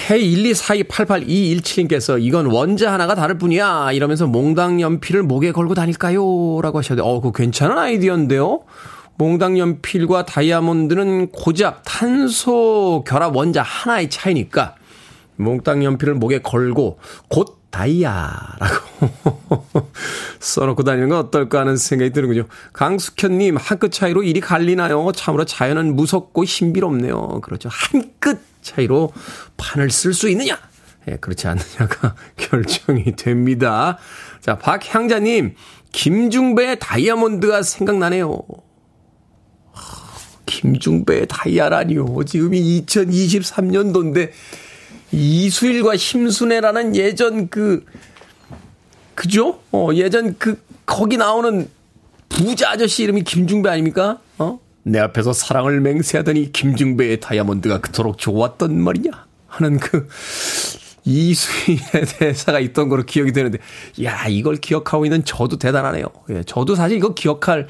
[0.09, 6.61] K124288217님께서 이건 원자 하나가 다를 뿐이야 이러면서 몽당 연필을 목에 걸고 다닐까요?
[6.63, 8.61] 라고 하셨는데 어, 그거 괜찮은 아이디어인데요?
[9.17, 14.77] 몽당 연필과 다이아몬드는 고작 탄소 결합 원자 하나의 차이니까
[15.37, 18.89] 몽땅 연필을 목에 걸고 곧 다이아라고
[20.41, 22.45] 써놓고 다니는 건 어떨까 하는 생각이 드는군요.
[22.73, 25.13] 강숙현님 한 끗 차이로 일이 갈리나요?
[25.15, 27.43] 참으로 자연은 무섭고 신비롭네요.
[27.43, 27.69] 그렇죠.
[27.71, 29.13] 한 끗 차이로
[29.57, 30.59] 판을 쓸 수 있느냐?
[31.09, 33.99] 예, 그렇지 않느냐가 결정이 됩니다.
[34.41, 35.55] 자, 박향자님,
[35.93, 38.43] 김중배의 다이아몬드가 생각나네요.
[40.47, 42.25] 김중배의 다이아라니요.
[42.25, 44.31] 지금이 2023년도인데,
[45.13, 47.85] 이수일과 심순애라는 예전 그,
[49.15, 49.61] 그죠?
[49.73, 51.69] 어, 예전 그, 거기 나오는
[52.29, 54.21] 부자 아저씨 이름이 김중배 아닙니까?
[54.39, 54.61] 어?
[54.89, 59.11] 내 앞에서 사랑을 맹세하더니 김중배의 다이아몬드가 그토록 좋았던 말이냐?
[59.47, 60.09] 하는 그,
[61.05, 63.59] 이수일의 대사가 있던 거로 기억이 되는데,
[64.05, 66.07] 야, 이걸 기억하고 있는 저도 대단하네요.
[66.31, 67.67] 예, 저도 사실 이거 기억할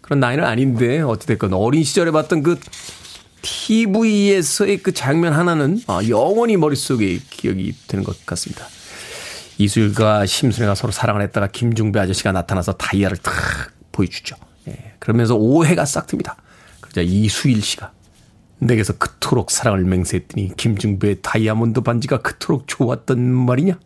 [0.00, 2.58] 그런 나이는 아닌데, 어찌됐건 어린 시절에 봤던 그,
[3.40, 8.66] TV에서의 그 장면 하나는 아, 영원히 머릿속에 기억이 되는 것 같습니다.
[9.58, 13.32] 이수일과 심순애가 서로 사랑을 했다가 김중배 아저씨가 나타나서 다이아를 탁
[13.92, 14.36] 보여주죠.
[14.68, 16.36] 예, 그러면서 오해가 싹 듭니다.
[16.88, 17.92] 그러자 이수일 씨가
[18.60, 23.78] 내게서 그토록 사랑을 맹세했더니 김중배의 다이아몬드 반지가 그토록 좋았던 말이냐?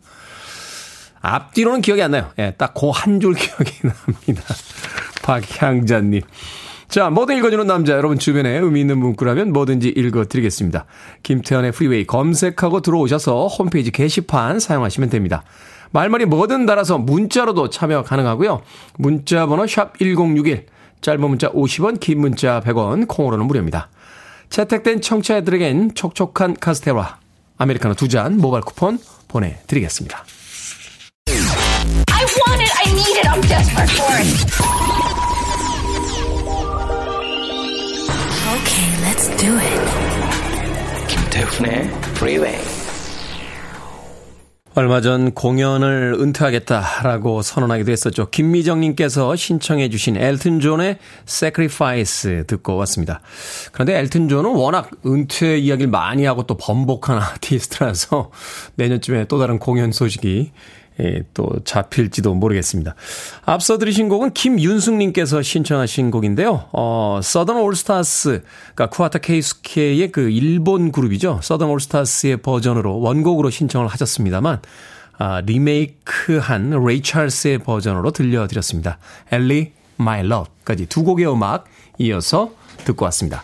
[1.21, 2.31] 앞뒤로는 기억이 안 나요.
[2.39, 4.43] 예, 딱 그 한 줄 기억이 납니다.
[5.21, 6.21] 박향자님.
[6.89, 10.85] 자, 뭐든 읽어주는 남자, 여러분 주변에 의미 있는 문구라면 뭐든지 읽어드리겠습니다.
[11.23, 15.43] 김태훈의 프리웨이 검색하고 들어오셔서 홈페이지 게시판 사용하시면 됩니다.
[15.91, 18.61] 말머리 뭐든 달아서 문자로도 참여 가능하고요.
[18.97, 20.65] 문자 번호 샵 1061,
[21.03, 23.89] 짧은 문자 50원, 긴 문자 100원, 콩으로는 무료입니다.
[24.49, 27.19] 채택된 청취자들에겐 촉촉한 카스테라,
[27.57, 30.23] 아메리카노 두 잔 모바일 쿠폰 보내드리겠습니다.
[31.27, 32.71] I want it.
[32.85, 33.27] I need it.
[33.27, 34.27] I'm desperate for it.
[38.55, 39.79] Okay, let's do it.
[41.07, 42.82] 김태훈의 Freeway.
[44.75, 48.31] 얼마 전 공연을 은퇴하겠다라고 선언하기도 했었죠.
[48.31, 53.21] 김미정님께서 신청해 주신 엘튼 존의 Sacrifice 듣고 왔습니다.
[53.71, 58.31] 그런데 엘튼 존은 워낙 은퇴 이야기를 많이 하고 또 번복한 아티스트라서
[58.73, 60.51] 내년쯤에 또 다른 공연 소식이
[60.99, 62.95] 예, 또 잡힐지도 모르겠습니다.
[63.45, 66.65] 앞서 들으신 곡은 김윤숙님께서 신청하신 곡인데요.
[66.71, 68.43] 어, 서던 올스타스,
[68.75, 71.39] 그러니까 쿠와타 케이스케의 그 일본 그룹이죠.
[71.41, 74.61] 서던 올스타스의 버전으로 원곡으로 신청을 하셨습니다만,
[75.17, 78.97] 아, 리메이크한 레이 찰스의 버전으로 들려드렸습니다.
[79.31, 81.65] Ellie, My Love까지 두 곡의 음악
[81.97, 82.51] 이어서
[82.85, 83.43] 듣고 왔습니다.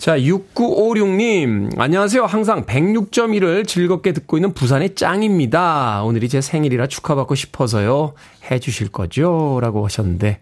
[0.00, 2.24] 자, 6956님, 안녕하세요.
[2.24, 6.02] 항상 106.1을 즐겁게 듣고 있는 부산의 짱입니다.
[6.04, 8.14] 오늘이 제 생일이라 축하받고 싶어서요.
[8.50, 9.58] 해 주실 거죠?
[9.60, 10.40] 라고 하셨는데,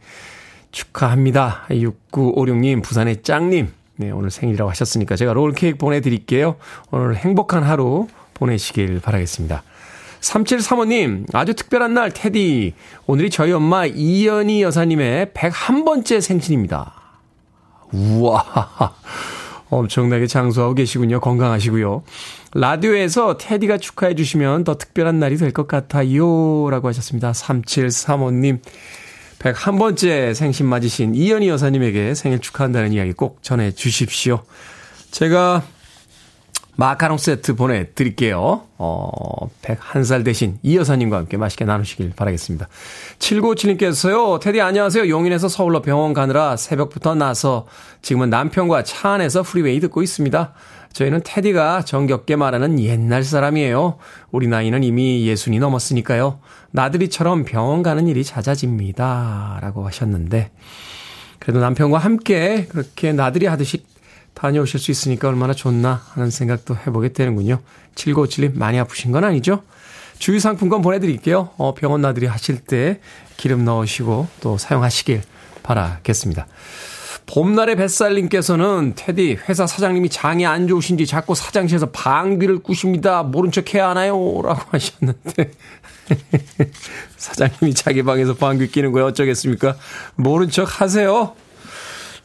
[0.71, 1.67] 축하합니다.
[1.71, 3.73] 6956님, 부산의 짱님.
[3.97, 6.55] 네, 오늘 생일이라고 하셨으니까 제가 롤케이크 보내드릴게요.
[6.93, 9.65] 오늘 행복한 하루 보내시길 바라겠습니다.
[10.21, 12.75] 3735님, 아주 특별한 날, 테디.
[13.07, 16.95] 오늘이 저희 엄마 이연희 여사님의 101번째 생신입니다.
[17.93, 18.95] 우와.
[19.71, 21.21] 엄청나게 장수하고 계시군요.
[21.21, 22.03] 건강하시고요.
[22.55, 26.71] 라디오에서 테디가 축하해 주시면 더 특별한 날이 될 것 같아요.
[26.71, 27.33] 라고 하셨습니다.
[27.33, 28.61] 3735님.
[29.39, 34.43] 101번째 생신 맞으신 이연희 여사님에게 생일 축하한다는 이야기 꼭 전해 주십시오.
[35.11, 35.63] 제가
[36.81, 38.63] 마카롱 세트 보내드릴게요.
[38.79, 42.69] 어, 101살 대신 이 여사님과 함께 맛있게 나누시길 바라겠습니다.
[43.19, 45.09] 7957님께서요, 테디 안녕하세요.
[45.09, 47.67] 용인에서 서울로 병원 가느라 새벽부터 나서
[48.03, 50.55] 지금은 남편과 차 안에서 프리웨이 듣고 있습니다.
[50.93, 53.99] 저희는 테디가 정겹게 말하는 옛날 사람이에요.
[54.31, 56.39] 우리 나이는 이미 예순이 넘었으니까요.
[56.71, 59.59] 나들이처럼 병원 가는 일이 잦아집니다.
[59.63, 60.53] 라고 하셨는데,
[61.41, 63.83] 그래도 남편과 함께 그렇게 나들이 하듯이
[64.39, 67.59] 다녀오실 수 있으니까 얼마나 좋나 하는 생각도 해보게 되는군요.
[67.97, 69.65] 7957님 많이 아프신 건 아니죠?
[70.19, 71.51] 주유 상품권 보내드릴게요.
[71.59, 73.01] 어, 병원 나들이 하실 때
[73.37, 75.23] 기름 넣으시고 또 사용하시길
[75.65, 76.47] 바라겠습니다.
[77.27, 83.23] 봄날의 뱃살님께서는 테디 회사 사장님이 장이 안 좋으신지 자꾸 사장실에서 방귀를 꾸십니다.
[83.25, 84.15] 모른 척 해야 하나요?
[84.43, 85.51] 라고 하셨는데
[87.17, 89.77] 사장님이 자기 방에서 방귀 끼는 거에 어쩌겠습니까?
[90.15, 91.35] 모른 척 하세요.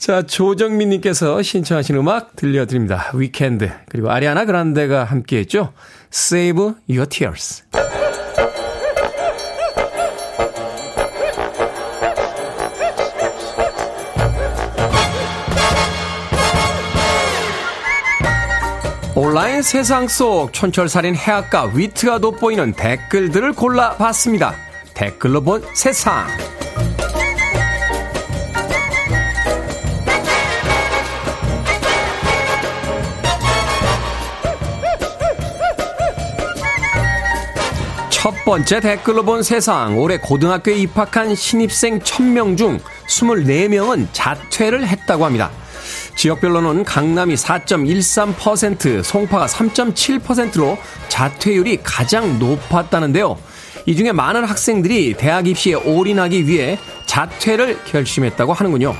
[0.04, 3.10] 자, 조정민 님께서 신청하신 음악 들려드립니다.
[3.14, 3.72] 위켄드.
[3.88, 5.72] 그리고 아리아나 그란데가 함께 했죠.
[6.12, 7.64] Save Your Tears.
[19.16, 24.54] 온라인 세상 속 촌철살인 해악과 위트가 돋보이는 댓글들을 골라봤습니다.
[24.96, 26.28] 댓글로 본 세상.
[38.24, 40.00] 첫 번째 댓글로 본 세상.
[40.00, 45.52] 올해 고등학교에 입학한 신입생 1000명 중 24명은 자퇴를 했다고 합니다.
[46.16, 50.78] 지역별로는 강남이 4.13%, 송파가 3.7%로
[51.10, 53.38] 자퇴율이 가장 높았다는데요.
[53.88, 58.96] 이 중에 많은 학생들이 대학 입시에 올인하기 위해 자퇴를 결심했다고 하는군요.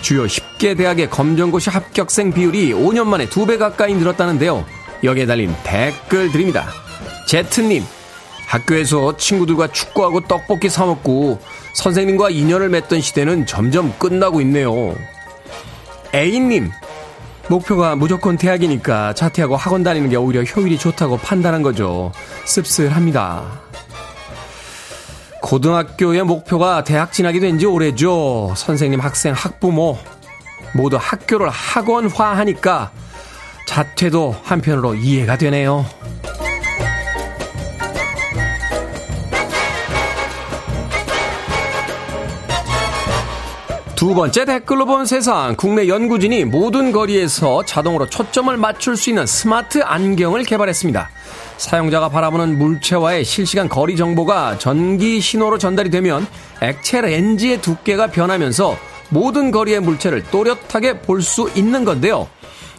[0.00, 4.64] 주요 10개 대학의 검정고시 합격생 비율이 5년 만에 2배 가까이 늘었다는데요.
[5.04, 6.68] 여기에 달린 댓글 드립니다.
[7.26, 7.84] 제트님,
[8.46, 11.40] 학교에서 친구들과 축구하고 떡볶이 사먹고
[11.74, 14.94] 선생님과 인연을 맺던 시대는 점점 끝나고 있네요.
[16.14, 16.70] A님,
[17.48, 22.12] 목표가 무조건 대학이니까 자퇴하고 학원 다니는 게 오히려 효율이 좋다고 판단한 거죠.
[22.44, 23.44] 씁쓸합니다.
[25.42, 28.54] 고등학교의 목표가 대학 진학이 된 지 오래죠.
[28.56, 29.98] 선생님, 학생, 학부모
[30.74, 32.90] 모두 학교를 학원화하니까
[33.68, 35.84] 자퇴도 한편으로 이해가 되네요.
[43.96, 49.82] 두 번째 댓글로 본 세상 국내 연구진이 모든 거리에서 자동으로 초점을 맞출 수 있는 스마트
[49.82, 51.08] 안경을 개발했습니다.
[51.56, 56.26] 사용자가 바라보는 물체와의 실시간 거리 정보가 전기 신호로 전달이 되면
[56.60, 58.76] 액체 렌즈의 두께가 변하면서
[59.08, 62.28] 모든 거리의 물체를 또렷하게 볼 수 있는 건데요.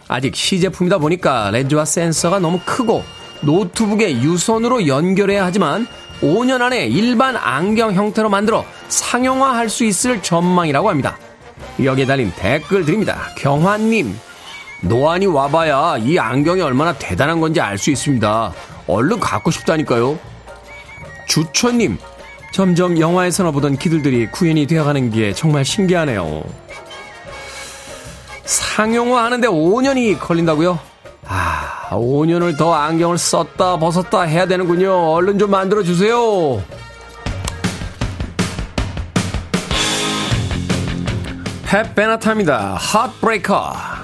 [0.06, 3.02] 아직 시제품이다 보니까 렌즈와 센서가 너무 크고
[3.40, 5.88] 노트북에 유선으로 연결해야 하지만
[6.20, 11.18] 5년 안에 일반 안경 형태로 만들어 상용화할 수 있을 전망이라고 합니다.
[11.82, 13.20] 여기에 달린 댓글 드립니다.
[13.36, 14.18] 경환님,
[14.82, 18.52] 노안이 와봐야 이 안경이 얼마나 대단한 건지 알 수 있습니다.
[18.86, 20.18] 얼른 갖고 싶다니까요.
[21.28, 21.98] 주초님,
[22.52, 26.42] 점점 영화에서나 보던 기들들이 구현이 되어가는 게 정말 신기하네요.
[28.44, 30.78] 상용화 하는데 5년이 걸린다고요?
[31.28, 35.12] 아, 5년을 더 안경을 썼다 벗었다 해야 되는군요.
[35.12, 36.62] 얼른 좀 만들어 주세요.
[41.66, 42.76] 팻 베나타입니다.
[42.78, 43.98] 핫브레이커.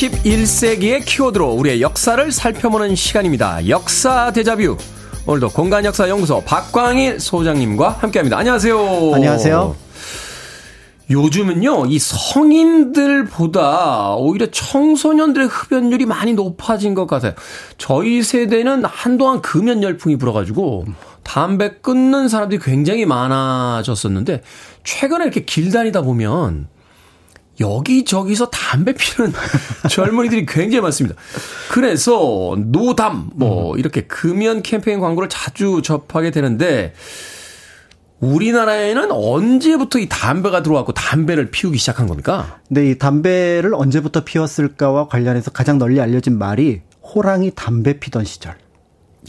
[0.00, 3.68] 21세기의 키워드로 우리의 역사를 살펴보는 시간입니다.
[3.68, 4.78] 역사 대자뷰.
[5.26, 8.38] 오늘도 공간역사연구소 박광일 소장님과 함께합니다.
[8.38, 9.14] 안녕하세요.
[9.14, 9.76] 안녕하세요.
[11.10, 12.94] 요즘은요, 이 성인들보다
[14.14, 17.34] 오히려 청소년들의 흡연율이 많이 높아진 것 같아요.
[17.76, 20.86] 저희 세대는 한동안 금연 열풍이 불어가지고
[21.24, 24.42] 담배 끊는 사람들이 굉장히 많아졌었는데
[24.84, 26.68] 최근에 이렇게 길 다니다 보면
[27.60, 29.32] 여기저기서 담배 피는
[29.88, 31.20] 젊은이들이 굉장히 많습니다.
[31.70, 36.94] 그래서 노담 뭐 이렇게 금연 캠페인 광고를 자주 접하게 되는데
[38.20, 42.60] 우리나라에는 언제부터 이 담배가 들어왔고 담배를 피우기 시작한 겁니까?
[42.68, 48.56] 근데 이 담배를 언제부터 피웠을까와 관련해서 가장 널리 알려진 말이 호랑이 담배 피던 시절.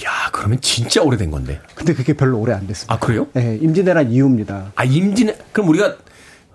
[0.03, 1.59] 야, 그러면 진짜 오래된 건데.
[1.75, 2.93] 근데 그게 별로 오래 안 됐습니다.
[2.93, 3.27] 아, 그래요?
[3.33, 4.71] 네, 임진왜란 이후입니다.
[4.75, 5.95] 아, 임진회 그럼 우리가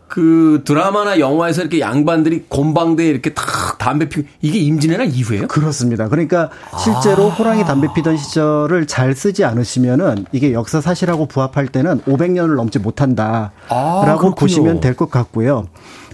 [0.08, 5.48] 그 드라마나 영화에서 이렇게 양반들이 곤방대에 이렇게 탁 담배 피우 이게 임진왜란 이후예요?
[5.48, 6.08] 그렇습니다.
[6.08, 12.54] 그러니까 실제로 호랑이 담배 피던 시절을 잘 쓰지 않으시면은 이게 역사 사실하고 부합할 때는 500년을
[12.54, 14.34] 넘지 못한다라고 그렇군요.
[14.36, 15.66] 보시면 될 것 같고요.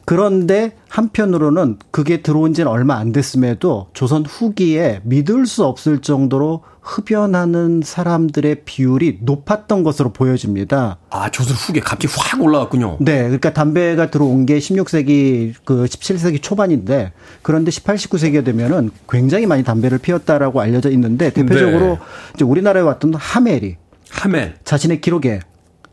[0.04, 7.80] 그런데 한편으로는 그게 들어온 지는 얼마 안 됐음에도 조선 후기에 믿을 수 없을 정도로 흡연하는
[7.84, 10.98] 사람들의 비율이 높았던 것으로 보여집니다.
[11.10, 12.96] 아, 조선 후기에 갑자기 확 올라갔군요.
[13.00, 17.12] 네, 그러니까 담배가 들어온 게 16세기 그 17세기 초반인데
[17.42, 21.98] 그런데 18, 19세기가 되면은 굉장히 많이 담배를 피웠다라고 알려져 있는데 대표적으로 네.
[22.34, 23.76] 이제 우리나라에 왔던 하멜이
[24.10, 24.54] 하멜.
[24.64, 25.40] 자신의 기록에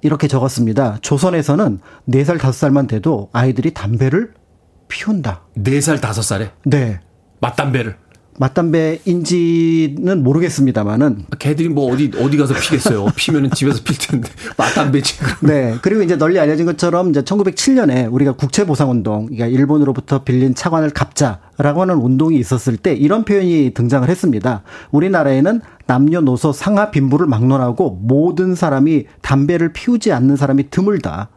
[0.02, 0.98] 이렇게 적었습니다.
[1.02, 4.34] 조선에서는 4살, 5살만 돼도 아이들이 담배를
[4.88, 5.44] 피운다.
[5.58, 7.00] 4살, 5살에 네.
[7.42, 7.98] 맞담배를.
[8.40, 13.08] 맞담배인지는 모르겠습니다만은 걔들이 뭐 어디 어디 가서 피겠어요.
[13.16, 15.20] 피면은 집에서 필 텐데 맞담배지.
[15.42, 15.76] 네.
[15.82, 20.92] 그리고 이제 널리 알려진 것처럼 이제 1907년에 우리가 국채 보상 운동, 그러니까 일본으로부터 빌린 차관을
[20.92, 24.64] 갚자라고 하는 운동이 있었을 때 이런 표현이 등장을 했습니다.
[24.92, 31.30] 우리나라에는 남녀노소 상하 빈부를 막론하고 모든 사람이 담배를 피우지 않는 사람이 드물다.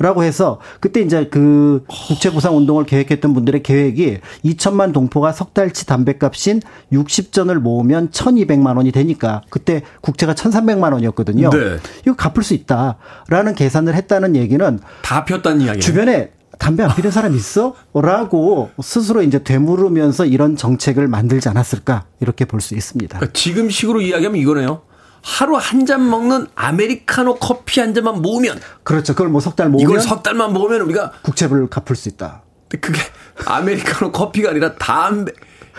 [0.00, 6.62] 라고 해서 그때 이제 그 국채보상 운동을 계획했던 분들의 계획이 2천만 동포가 석 달치 담배값인
[6.90, 11.50] 60전을 모으면 1,200만 원이 되니까 그때 국채가 1,300만 원이었거든요.
[11.50, 11.76] 네.
[12.02, 15.80] 이거 갚을 수 있다라는 계산을 했다는 얘기는 다 폈다는 이야기예요.
[15.80, 17.74] 주변에 담배 안 피는 사람 있어?
[17.94, 23.18] 라고 스스로 이제 되물으면서 이런 정책을 만들지 않았을까 이렇게 볼 수 있습니다.
[23.18, 24.80] 그러니까 지금 식으로 이야기하면 이거네요.
[25.22, 29.12] 하루 한 잔 먹는 아메리카노 커피 한 잔만 모으면 그렇죠.
[29.14, 32.42] 그걸 뭐 석 달 모으면 이걸 석 달만 모으면 우리가 국채를 갚을 수 있다.
[32.68, 33.00] 근데 그게
[33.46, 35.32] 아메리카노 커피가 아니라 담배.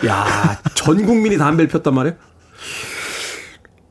[0.05, 2.15] 야, 전 국민이 담배를 폈단 말이에요?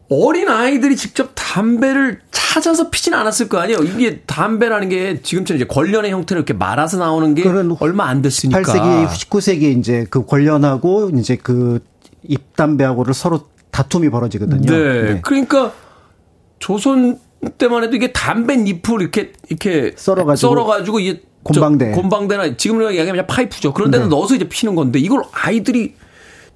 [0.08, 3.78] 어린 아이들이 직접 담배를 찾아서 피진 않았을 거 아니에요?
[3.84, 7.44] 이게 담배라는 게 지금처럼 이제 권련의 형태로 이렇게 말아서 나오는 게
[7.78, 8.60] 얼마 안 됐으니까.
[8.60, 11.78] 18세기, 19세기 이제 그 권련하고 이제 그
[12.24, 14.70] 입담배하고를 서로 다툼이 벌어지거든요.
[14.70, 15.20] 네.
[15.22, 15.72] 그러니까
[16.58, 17.18] 조선
[17.58, 21.92] 때만 해도 이게 담배 잎을 이렇게 이렇게 썰어가지고 썰어가지고 이게 저 곤방대.
[21.92, 23.72] 곤방대나 지금으로 얘기하면 그냥 파이프죠.
[23.72, 24.10] 그런 데다 네.
[24.10, 25.94] 넣어서 이제 피는 건데 이걸 아이들이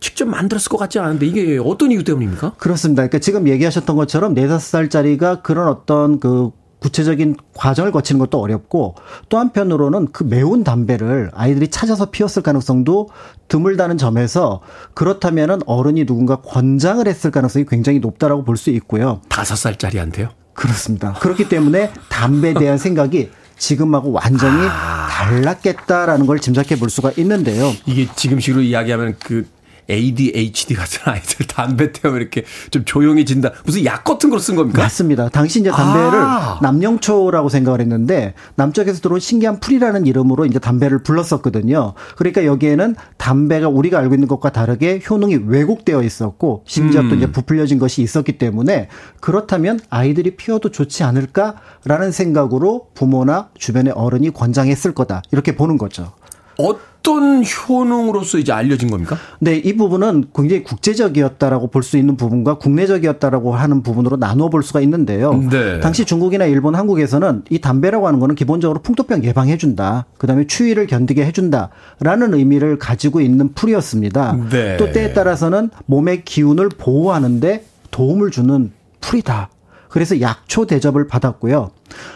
[0.00, 2.54] 직접 만들었을 것 같지 않은데 이게 어떤 이유 때문입니까?
[2.58, 3.02] 그렇습니다.
[3.02, 6.50] 그러니까 지금 얘기하셨던 것처럼 4, 5살짜리가 그런 어떤 그
[6.84, 8.94] 구체적인 과정을 거치는 것도 어렵고
[9.30, 13.08] 또 한편으로는 그 매운 담배를 아이들이 찾아서 피웠을 가능성도
[13.48, 14.60] 드물다는 점에서
[14.92, 19.20] 그렇다면은 어른이 누군가 권장을 했을 가능성이 굉장히 높다라고 볼 수 있고요.
[19.28, 20.28] 다섯 살짜리한테요?
[20.52, 21.14] 그렇습니다.
[21.14, 25.08] 그렇기 때문에 담배에 대한 생각이 지금하고 완전히 아.
[25.10, 27.72] 달랐겠다라는 걸 짐작해 볼 수가 있는데요.
[27.86, 29.48] 이게 지금식으로 이야기하면 그
[29.90, 33.52] ADHD 같은 아이들 담배 태우면 이렇게 좀 조용해진다.
[33.64, 34.82] 무슨 약 같은 걸 쓴 겁니까?
[34.82, 35.28] 맞습니다.
[35.30, 36.58] 당시 이제 담배를 아.
[36.62, 41.94] 남영초라고 생각을 했는데 남쪽에서 들어온 신기한 풀이라는 이름으로 이제 담배를 불렀었거든요.
[42.16, 47.14] 그러니까 여기에는 담배가 우리가 알고 있는 것과 다르게 효능이 왜곡되어 있었고 심지어 또 음.
[47.16, 48.88] 이제 부풀려진 것이 있었기 때문에
[49.20, 55.22] 그렇다면 아이들이 피워도 좋지 않을까라는 생각으로 부모나 주변의 어른이 권장했을 거다.
[55.32, 56.12] 이렇게 보는 거죠.
[56.58, 56.74] 어
[57.04, 59.16] 떤 효능으로서 이제 알려진 겁니까?
[59.38, 64.80] 네, 이 부분은 굉장히 국제적이었다라고 볼 수 있는 부분과 국내적이었다라고 하는 부분으로 나누어 볼 수가
[64.80, 65.34] 있는데요.
[65.50, 65.80] 네.
[65.80, 70.06] 당시 중국이나 일본, 한국에서는 이 담배라고 하는 거는 기본적으로 풍토병 예방해 준다.
[70.16, 74.38] 그다음에 추위를 견디게 해 준다라는 의미를 가지고 있는 풀이었습니다.
[74.50, 74.76] 네.
[74.78, 79.50] 또 때에 따라서는 몸의 기운을 보호하는데 도움을 주는 풀이다.
[79.94, 81.70] 그래서 약초 대접을 받았고요.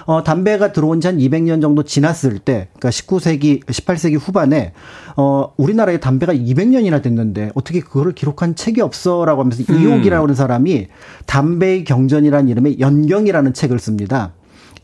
[0.06, 4.72] 어, 담배가 들어온 지 한 200년 정도 지났을 때, 그러니까 19세기, 18세기 후반에,
[5.16, 9.24] 어, 우리나라에 담배가 200년이나 됐는데, 어떻게 그거를 기록한 책이 없어?
[9.24, 10.88] 라고 하면서 이옥이라고 하는 사람이
[11.26, 14.32] 담배의 경전이라는 이름의 연경이라는 책을 씁니다.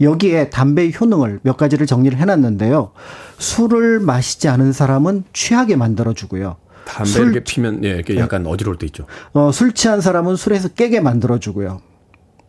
[0.00, 2.92] 여기에 담배의 효능을 몇 가지를 정리를 해놨는데요.
[3.38, 6.56] 술을 마시지 않은 사람은 취하게 만들어주고요.
[6.84, 9.06] 담배 술- 이렇게 피면 예, 이렇게 약간 어지러울 때 있죠.
[9.32, 11.80] 어, 술 취한 사람은 술에서 깨게 만들어주고요.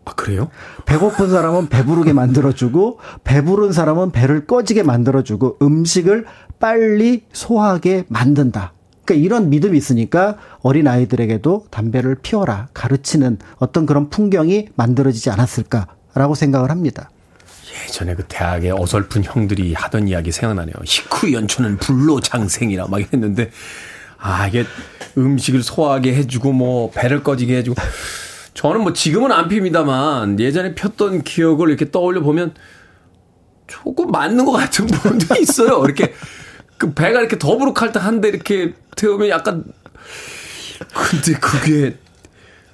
[0.06, 0.50] 아, 그래요?
[0.86, 6.26] 배고픈 사람은 배부르게 만들어주고 배부른 사람은 배를 꺼지게 만들어주고 음식을
[6.60, 8.74] 빨리 소화하게 만든다.
[9.04, 16.72] 그러니까 이런 믿음이 있으니까 어린 아이들에게도 담배를 피워라 가르치는 어떤 그런 풍경이 만들어지지 않았을까라고 생각을
[16.72, 17.10] 합니다.
[17.88, 20.74] 예전에 그 대학의 어설픈 형들이 하던 이야기 생각나네요.
[20.86, 23.52] 식후 연초는 불로 장생이라 막 했는데
[24.18, 24.66] 아 이게
[25.18, 27.76] 음식을 소화하게 해주고 뭐 배를 꺼지게 해주고
[28.56, 32.56] 저는 뭐 지금은 안 핍니다만 예전에 폈던 기억을 이렇게 떠올려 보면
[33.68, 35.84] 조금 맞는 것 같은 부분도 있어요.
[35.84, 36.14] 이렇게
[36.78, 39.66] 그 배가 이렇게 더부룩할 때 한데 이렇게 태우면 약간
[40.94, 41.98] 근데 그게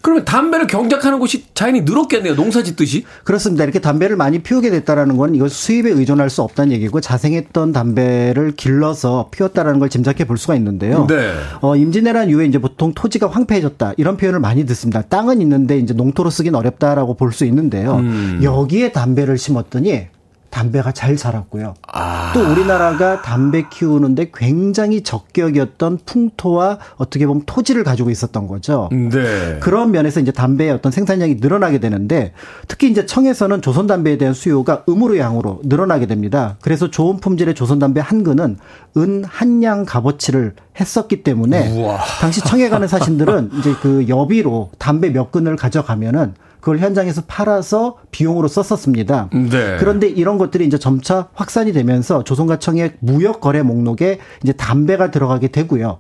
[0.02, 2.36] 그러면 담배를 경작하는 곳이 자연히 늘었겠네요.
[2.36, 3.06] 농사 짓듯이.
[3.24, 3.64] 그렇습니다.
[3.64, 9.30] 이렇게 담배를 많이 피우게 됐다라는 건 이것 수입에 의존할 수 없다는 얘기고 자생했던 담배를 길러서
[9.32, 11.08] 피웠다라는 걸 짐작해 볼 수가 있는데요.
[11.08, 11.34] 네.
[11.62, 15.02] 어, 임진왜란 이후에 이제 보통 토지가 황폐해졌다 이런 표현을 많이 듣습니다.
[15.02, 17.96] 땅은 있는데 이제 농토로 쓰긴 어렵다라고 볼 수 있는데요.
[17.96, 18.42] 음.
[18.44, 20.08] 여기에 담배를 심었더니
[20.52, 21.74] 담배가 잘 자랐고요.
[21.92, 22.32] 아.
[22.34, 28.90] 또 우리나라가 담배 키우는데 굉장히 적격이었던 풍토와 어떻게 보면 토지를 가지고 있었던 거죠.
[28.92, 29.58] 네.
[29.62, 32.34] 그런 면에서 이제 담배의 어떤 생산량이 늘어나게 되는데
[32.68, 36.58] 특히 이제 청에서는 조선 담배에 대한 수요가 음으로 양으로 늘어나게 됩니다.
[36.62, 38.58] 그래서 좋은 품질의 조선 담배 한 근은
[38.98, 41.98] 은 한 양 값어치를 했었기 때문에 우와.
[42.20, 48.48] 당시 청에 가는 사신들은 이제 그 여비로 담배 몇 근을 가져가면은 그걸 현장에서 팔아서 비용으로
[48.48, 49.30] 썼었습니다.
[49.34, 49.78] 네.
[49.80, 55.50] 그런데 이런 것들이 이제 점차 확산이 되면서 조선과 청의 무역 거래 목록에 이제 담배가 들어가게
[55.50, 55.98] 되고요.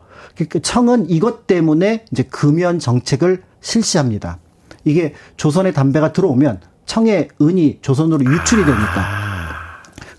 [0.50, 4.38] 그 청은 이것 때문에 이제 금연 정책을 실시합니다.
[4.86, 9.32] 이게 조선에 담배가 들어오면 청의 은이 조선으로 유출이 되니까.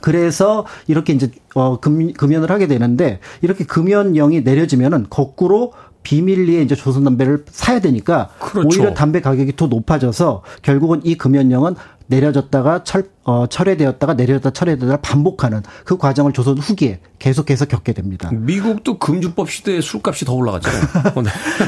[0.01, 5.73] 그래서 이렇게 이제 어 금, 금연을 하게 되는데 이렇게 금연령이 내려지면은 거꾸로
[6.03, 8.69] 비밀리에 이제 조선 담배를 사야 되니까 그렇죠.
[8.69, 11.75] 오히려 담배 가격이 더 높아져서 결국은 이 금연령은
[12.07, 18.31] 내려졌다가 철, 어, 철회되었다가 내려졌다 철회되다가 반복하는 그 과정을 조선 후기에 계속해서 겪게 됩니다.
[18.33, 20.83] 미국도 금주법 시대에 술값이 더 올라갔잖아요.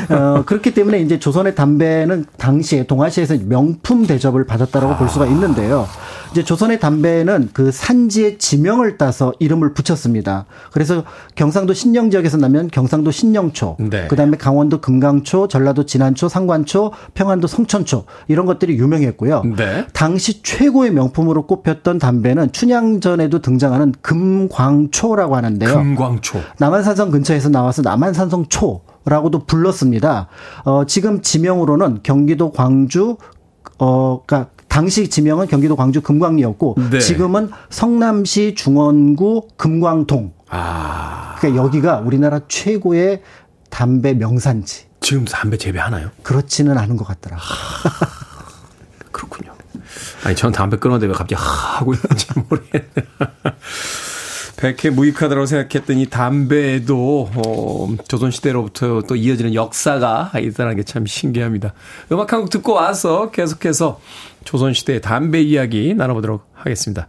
[0.09, 0.15] 네.
[0.15, 5.87] 어, 그렇기 때문에 이제 조선의 담배는 당시에 동아시아에서 명품 대접을 받았다라고 볼 수가 있는데요.
[6.33, 10.47] 이제 조선의 담배는 그 산지의 지명을 따서 이름을 붙였습니다.
[10.73, 11.05] 그래서
[11.37, 14.09] 경상도 신령 지역에서 나면 경상도 신령초, 네.
[14.09, 19.45] 그다음에 강원도 금강초, 전라도 진안초, 상관초, 평안도 성천초 이런 것들이 유명했고요.
[19.57, 19.87] 네.
[19.93, 25.75] 당시 최고의 명품으로 꼽혔던 담배는 춘향전에도 등장하는 금광초라고 하는데요.
[25.75, 26.41] 금광초.
[26.59, 30.29] 남한산성 근처에서 나와서 남한산성초 라고도 불렀습니다.
[30.65, 33.17] 어, 지금 지명으로는 경기도 광주,
[33.79, 36.99] 어, 그니까 당시 지명은 경기도 광주 금광리였고 네.
[36.99, 40.33] 지금은 성남시 중원구 금광동.
[40.49, 41.37] 아.
[41.39, 43.23] 그러니까 여기가 우리나라 최고의
[43.71, 44.87] 담배 명산지.
[45.01, 46.09] 지금 담배 재배하나요?
[46.23, 47.47] 그렇지는 않은 것 같더라고요.
[47.83, 48.24] 그렇군요.
[50.25, 52.85] 아니, 전 담배 끊었는데 왜 갑자기 하 하고 있는지 모르겠네.
[54.57, 61.75] 백해 무익하다고 생각했던 이 담배에도 어, 조선시대로부터 또 이어지는 역사가 있다는 게 참 신기합니다.
[62.13, 64.01] 음악 한 곡 듣고 와서 계속해서
[64.45, 67.09] 조선시대의 담배 이야기 나눠보도록 하겠습니다.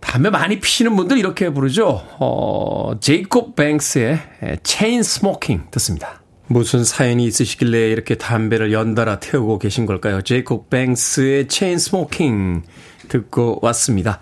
[0.00, 2.02] 담배 많이 피시는 분들 이렇게 부르죠.
[2.20, 4.20] 어, 제이콥 뱅스의
[4.62, 6.20] Chain Smoking 듣습니다.
[6.46, 10.20] 무슨 사연이 있으시길래 이렇게 담배를 연달아 태우고 계신 걸까요?
[10.22, 12.62] 제이콥 뱅스의 Chain Smoking
[13.08, 14.20] 듣고 왔습니다.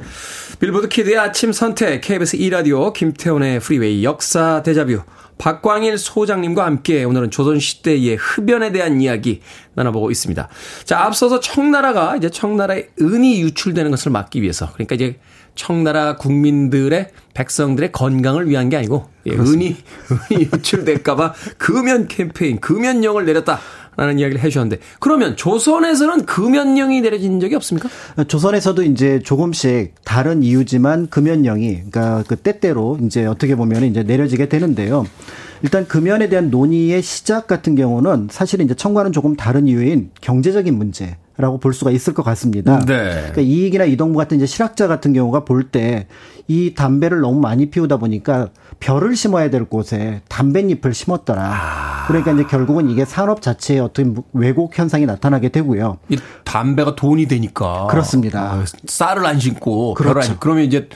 [0.60, 5.02] 빌보드 키드의 아침 선택, KBS 2라디오, 김태훈의 프리웨이, 역사 데자뷰,
[5.38, 9.40] 박광일 소장님과 함께 오늘은 조선시대의 흡연에 대한 이야기
[9.74, 10.48] 나눠보고 있습니다.
[10.84, 15.18] 자, 앞서서 청나라가 이제 청나라의 은이 유출되는 것을 막기 위해서, 그러니까 이제
[15.54, 19.76] 청나라 국민들의 백성들의 건강을 위한 게 아니고 예, 은이
[20.30, 23.58] 은이 유출될까봐 금연 캠페인 금연령을 내렸다.
[23.94, 27.90] 라는 이야기를 해주셨는데 그러면 조선에서는 금연령이 내려진 적이 없습니까?
[28.26, 35.04] 조선에서도 이제 조금씩 다른 이유지만 금연령이 그러니까 그 때때로 이제 어떻게 보면 이제 내려지게 되는데요.
[35.62, 41.18] 일단 금연에 대한 논의의 시작 같은 경우는 사실은 이제 청과는 조금 다른 이유인 경제적인 문제.
[41.38, 42.78] 라고 볼 수가 있을 것 같습니다.
[42.80, 42.84] 네.
[43.14, 46.06] 그러니까 이익이나 이동부 같은 이제 실학자 같은 경우가 볼 때
[46.48, 48.48] 이 담배를 너무 많이 피우다 보니까
[48.80, 51.42] 별을 심어야 될 곳에 담뱃잎을 심었더라.
[51.42, 52.04] 아.
[52.08, 55.98] 그러니까 이제 결국은 이게 산업 자체에 어떤 왜곡 현상이 나타나게 되고요.
[56.08, 57.86] 이 담배가 돈이 되니까.
[57.88, 58.56] 그렇습니다.
[58.56, 60.14] 어, 쌀을 안 심고 그렇죠.
[60.14, 60.88] 별을 안 그러면 이제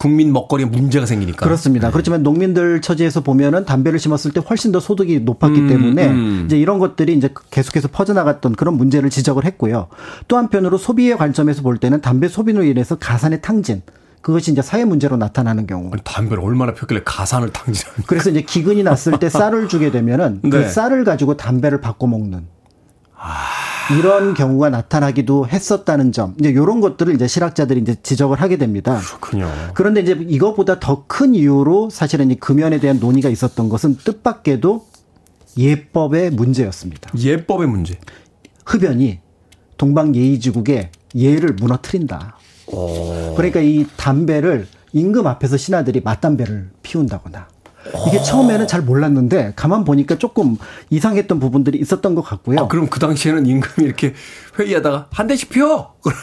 [0.00, 1.44] 국민 먹거리에 문제가 생기니까.
[1.44, 1.88] 그렇습니다.
[1.88, 1.92] 네.
[1.92, 6.42] 그렇지만 농민들 처지에서 보면은 담배를 심었을 때 훨씬 더 소득이 높았기 음, 때문에 음.
[6.46, 9.88] 이제 이런 것들이 이제 계속해서 퍼져나갔던 그런 문제를 지적을 했고요.
[10.26, 13.82] 또 한편으로 소비의 관점에서 볼 때는 담배 소비로 인해서 가산의 탕진
[14.22, 15.90] 그것이 이제 사회 문제로 나타나는 경우.
[15.92, 18.06] 아니, 담배를 얼마나 폈길래 가산을 탕진합니까?
[18.06, 20.62] 그래서 이제 기근이 났을 때 쌀을 주게 되면은 그 네.
[20.62, 22.46] 그 쌀을 가지고 담배를 바꿔 먹는.
[23.18, 23.79] 아.
[23.98, 26.34] 이런 경우가 나타나기도 했었다는 점.
[26.38, 28.98] 이제 이런 것들을 이제 실학자들이 이제 지적을 하게 됩니다.
[29.00, 29.50] 그렇군요.
[29.74, 34.86] 그런데 이제 이것보다 더 큰 이유로 사실은 이 금연에 대한 논의가 있었던 것은 뜻밖에도
[35.58, 37.10] 예법의 문제였습니다.
[37.18, 37.98] 예법의 문제.
[38.64, 39.18] 흡연이
[39.76, 42.36] 동방 예의지국의 예를 무너뜨린다.
[42.68, 43.34] 오.
[43.34, 47.48] 그러니까 이 담배를 임금 앞에서 신하들이 맞담배를 피운다거나
[48.06, 50.56] 이게 처음에는 잘 몰랐는데 가만 보니까 조금
[50.90, 52.60] 이상했던 부분들이 있었던 것 같고요.
[52.60, 54.14] 아, 그럼 그 당시에는 임금이 이렇게
[54.60, 55.94] 회의하다가 한 대씩 펴.
[56.02, 56.22] 그러면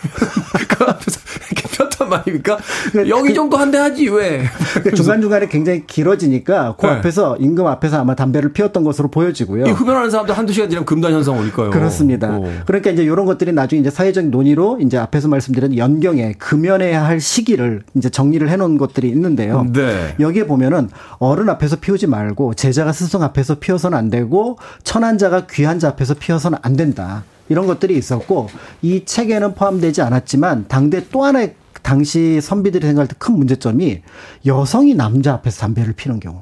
[0.68, 1.20] 그 앞에서
[1.52, 2.58] 이렇게 폈단 말입니까?
[2.92, 4.44] 그 여기 정도 한 대 하지 왜?
[4.82, 6.94] 그 중간 중간에 굉장히 길어지니까 그 네.
[6.94, 9.66] 앞에서 임금 앞에서 아마 담배를 피웠던 것으로 보여지고요.
[9.66, 11.72] 이 흡연하는 사람들 한두 시간 지나면 금단 현상 올 거예요.
[11.72, 12.38] 그렇습니다.
[12.38, 12.50] 오.
[12.66, 17.84] 그러니까 이제 이런 것들이 나중에 이제 사회적 논의로 이제 앞에서 말씀드린 연경에 금연해야 할 시기를
[17.96, 19.66] 이제 정리를 해놓은 것들이 있는데요.
[19.74, 20.16] 네.
[20.20, 26.14] 여기에 보면은 어른 앞에서 피우지 말고 제자가 스승 앞에서 피워서는 안 되고 천한자가 귀한자 앞에서
[26.14, 27.24] 피워서는 안 된다.
[27.50, 28.50] 이런 것들이 있었고
[28.82, 34.02] 이 책에는 포함되지 않았지만 당대 또 하나의 당시 선비들이 생각할 때 큰 문제점이
[34.46, 36.42] 여성이 남자 앞에서 담배를 피는 경우.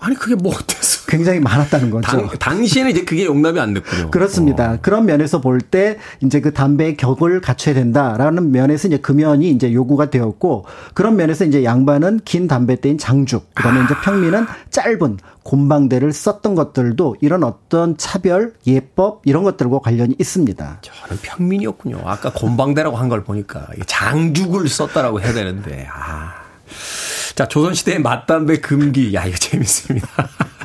[0.00, 0.97] 아니 그게 뭐 어때서?
[1.08, 2.02] 굉장히 많았다는 거죠.
[2.06, 4.10] 당, 당시에는 이제 그게 용납이 안 됐군요.
[4.10, 4.74] 그렇습니다.
[4.74, 4.78] 어.
[4.82, 10.10] 그런 면에서 볼 때 이제 그 담배의 격을 갖춰야 된다라는 면에서 이제 금연이 이제 요구가
[10.10, 13.84] 되었고 그런 면에서 이제 양반은 긴 담배 때인 장죽, 그다음에 아.
[13.84, 20.78] 이제 평민은 짧은 곰방대를 썼던 것들도 이런 어떤 차별, 예법 이런 것들과 관련이 있습니다.
[20.82, 22.02] 저는 평민이었군요.
[22.04, 26.34] 아까 곰방대라고 한 걸 보니까 장죽을 썼다라고 해야 되는데 아.
[27.34, 29.14] 자, 조선시대의 맞담배 금기.
[29.14, 30.08] 야, 이거 재밌습니다.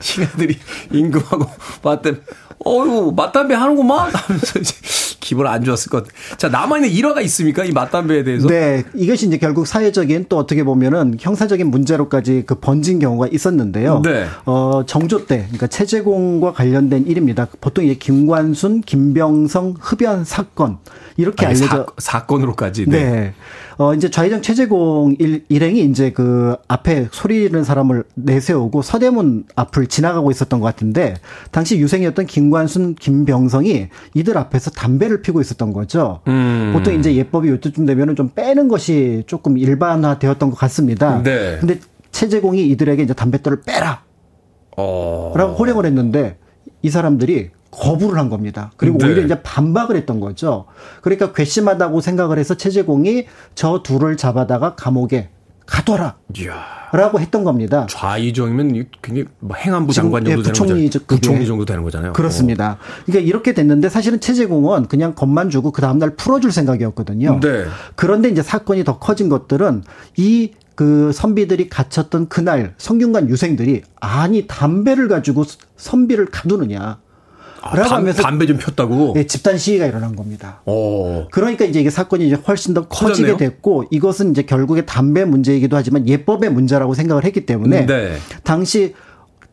[0.00, 0.56] 신하들이
[0.92, 1.46] 임금하고
[1.82, 2.20] 맞담배,
[2.66, 4.10] 어유 맞담배 하는구만?
[4.12, 4.74] 하면서 이제
[5.20, 6.06] 기분 안 좋았을 것.
[6.38, 7.64] 자, 남아있는 일화가 있습니까?
[7.64, 8.48] 이 맞담배에 대해서?
[8.48, 8.84] 네.
[8.94, 14.00] 이것이 이제 결국 사회적인 또 어떻게 보면은 형사적인 문제로까지 그 번진 경우가 있었는데요.
[14.04, 14.26] 네.
[14.46, 17.46] 어, 정조 때, 그러니까 체제공과 관련된 일입니다.
[17.60, 20.78] 보통 이제 김관순, 김병성 흡연 사건.
[21.18, 21.86] 이렇게 아니, 알려져.
[21.98, 23.10] 사, 건으로까지 네.
[23.10, 23.34] 네.
[23.78, 29.86] 어, 이제 좌회정 체제공 일, 일행이 이제 그 앞에 소리 지르는 사람을 내세우고 서대문 앞을
[29.86, 31.14] 지나가고 있었던 것 같은데
[31.52, 36.20] 당시 유생이었던 김관순, 김병성이 이들 앞에서 담배를 피고 있었던 거죠.
[36.26, 36.72] 음.
[36.74, 41.22] 보통 이제 예법이 요때쯤 되면은 좀 빼는 것이 조금 일반화되었던 것 같습니다.
[41.22, 41.58] 네.
[41.60, 41.78] 근데
[42.10, 44.02] 체제공이 이들에게 이제 담뱃돌을 빼라.
[44.76, 45.32] 어.
[45.36, 46.36] 라고 호령을 했는데
[46.82, 48.72] 이 사람들이 거부를 한 겁니다.
[48.76, 49.06] 그리고 네.
[49.06, 50.66] 오히려 이제 반박을 했던 거죠.
[51.02, 55.30] 그러니까 괘씸하다고 생각을 해서 최재공이 저 둘을 잡아다가 감옥에
[55.66, 56.16] 가둬라.
[56.92, 57.86] 라고 했던 겁니다.
[57.90, 61.06] 좌이정이면 굉장히 뭐 행안부 장관 정도 예, 되는 부총리, 거잖아요.
[61.06, 62.14] 부총리 정도 되는 거잖아요.
[62.14, 62.78] 그렇습니다.
[63.04, 67.40] 그러니까 이렇게 됐는데 사실은 최재공은 그냥 겁만 주고 그 다음날 풀어줄 생각이었거든요.
[67.40, 67.66] 네.
[67.94, 69.84] 그런데 이제 사건이 더 커진 것들은
[70.16, 75.44] 이그 선비들이 갇혔던 그날 성균관 유생들이 아니 담배를 가지고
[75.76, 77.00] 선비를 가두느냐
[77.76, 79.14] 라고 담, 하면서 담배 좀 폈다고.
[79.16, 80.60] 예, 집단 시위가 일어난 겁니다.
[80.64, 81.28] 오.
[81.30, 83.36] 그러니까 이제 이게 사건이 이제 훨씬 더 커지게 커졌네요.
[83.36, 88.16] 됐고 이것은 이제 결국에 담배 문제이기도 하지만 예법의 문제라고 생각을 했기 때문에 네.
[88.44, 88.94] 당시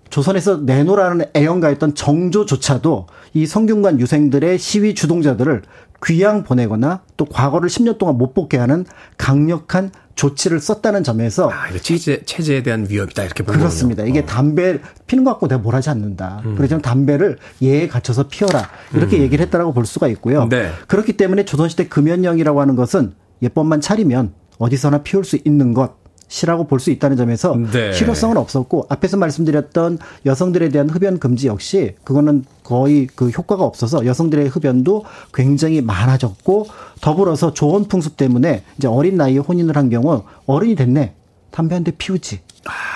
[0.10, 5.64] 조선에서 내노라는 애연가했던 정조조차도 이 성균관 유생들의 시위 주동자들을
[6.04, 8.86] 귀양 보내거나 또 과거를 10년 동안 못 복게 하는
[9.18, 14.04] 강력한 조치를 썼다는 점에서 아, 이거 체제, 체제에 대한 위협이다 이렇게 보는 그렇습니다.
[14.04, 14.18] 거군요.
[14.18, 16.42] 이게 담배 피는 것 갖고 내가 뭘 하지 않는다.
[16.46, 16.56] 음.
[16.56, 18.70] 그렇지만 담배를 예에 갖춰서 피워라.
[18.94, 20.48] 이렇게 얘기를 했다라고 볼 수가 있고요.
[20.50, 20.72] 네.
[20.88, 25.96] 그렇기 때문에 조선시대 금연령이라고 하는 것은 예법만 차리면 어디서나 피울 수 있는 것
[26.44, 27.94] 이라고 볼 수 있다는 점에서 네.
[27.94, 34.48] 실효성은 없었고 앞에서 말씀드렸던 여성들에 대한 흡연 금지 역시 그거는 거의 그 효과가 없어서 여성들의
[34.50, 36.68] 흡연도 굉장히 많아졌고
[37.02, 41.14] 더불어서 조언 풍습 때문에 이제 어린 나이에 혼인을 한 경우 어른이 됐네.
[41.52, 42.42] 담배 한 대 피우지.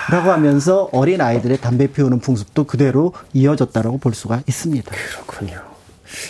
[0.09, 4.91] 라고 하면서 어린 아이들의 담배 피우는 풍습도 그대로 이어졌다라고 볼 수가 있습니다.
[4.91, 5.68] 그렇군요.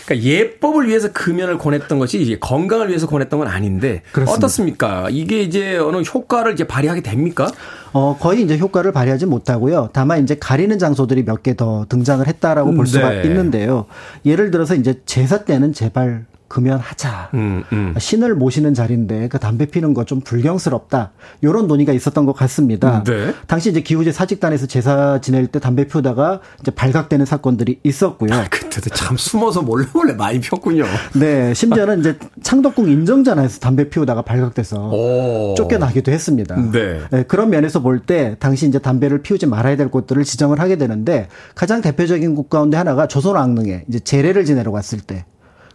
[0.05, 4.32] 그러니까 예법을 위해서 금연을 권했던 것이 이제 건강을 위해서 권했던 건 아닌데 그렇습니다.
[4.38, 5.07] 어떻습니까?
[5.09, 7.49] 이게 이제 어느 효과를 이제 발휘하게 됩니까?
[7.91, 9.89] 어, 거의 이제 효과를 발휘하지 못하고요.
[9.93, 13.23] 다만 이제 가리는 장소들이 몇 개 더 등장을 했다라고 볼 수가 네.
[13.23, 13.86] 있는데요.
[14.25, 17.30] 예를 들어서 이제 제사 때는 제발 금연하자.
[17.36, 17.93] 음, 음.
[17.97, 21.12] 신을 모시는 자리인데 그 담배 피는 거 좀 불경스럽다.
[21.43, 23.04] 요런 논의가 있었던 것 같습니다.
[23.04, 23.34] 네.
[23.47, 28.30] 당시 이제 기후제 사직단에서 제사 지낼 때 담배 피우다가 이제 발각되는 사건들이 있었고요.
[28.50, 30.86] 그때도 참 숨어서 몰래 몰래 많이 폈군요.
[31.16, 35.54] 네, 심지어는 이제 창덕궁 인정전에서 담배 피우다가 발각돼서 오.
[35.56, 36.56] 쫓겨나기도 했습니다.
[36.72, 37.02] 네.
[37.28, 41.82] 그런 면에서 볼 때 당시 이제 담배를 피우지 말아야 될 곳들을 지정을 하게 되는데 가장
[41.82, 45.26] 대표적인 곳 가운데 하나가 조선 왕릉에 이제 제례를 지내러 갔을 때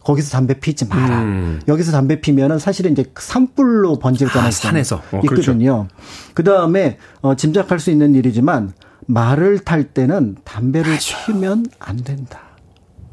[0.04, 1.22] 거기서 담배 피지 마라.
[1.22, 1.60] 음.
[1.66, 4.96] 여기서 담배 피면은 사실은 이제 산불로 번질 아, 가능성이 산에서.
[5.12, 5.52] 어, 그렇죠.
[5.52, 5.88] 있거든요.
[6.34, 8.72] 그 다음에 어, 짐작할 수 있는 일이지만
[9.06, 12.40] 말을 탈 때는 담배를 피우면 안 된다.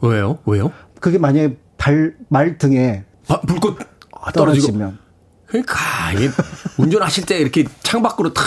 [0.01, 0.39] 왜요?
[0.45, 0.71] 왜요?
[0.99, 3.79] 그게 만약에 발, 말 등에 아, 불꽃
[4.19, 4.31] 아.
[4.31, 4.99] 떨어지면
[5.47, 5.77] 그러니까
[6.13, 6.29] 이게
[6.77, 8.43] 운전하실 때 이렇게 창 밖으로 탁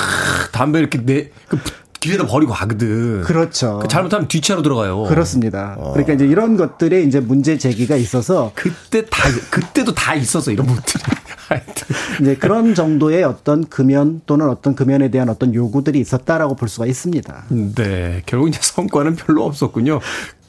[0.52, 1.58] 담배 이렇게 내 그
[2.04, 3.22] 길에다 버리고 가거든.
[3.22, 3.78] 그렇죠.
[3.80, 5.04] 그 잘못하면 뒤차로 들어가요.
[5.04, 5.74] 그렇습니다.
[5.92, 11.02] 그러니까 이제 이런 것들에 이제 문제 제기가 있어서 그때 다 그때도 다 있어서 이런 분들이.
[11.48, 11.86] 하여튼.
[12.20, 17.44] 이제 그런 정도의 어떤 금연 또는 어떤 금연에 대한 어떤 요구들이 있었다라고 볼 수가 있습니다.
[17.74, 20.00] 네, 결국 이제 성과는 별로 없었군요.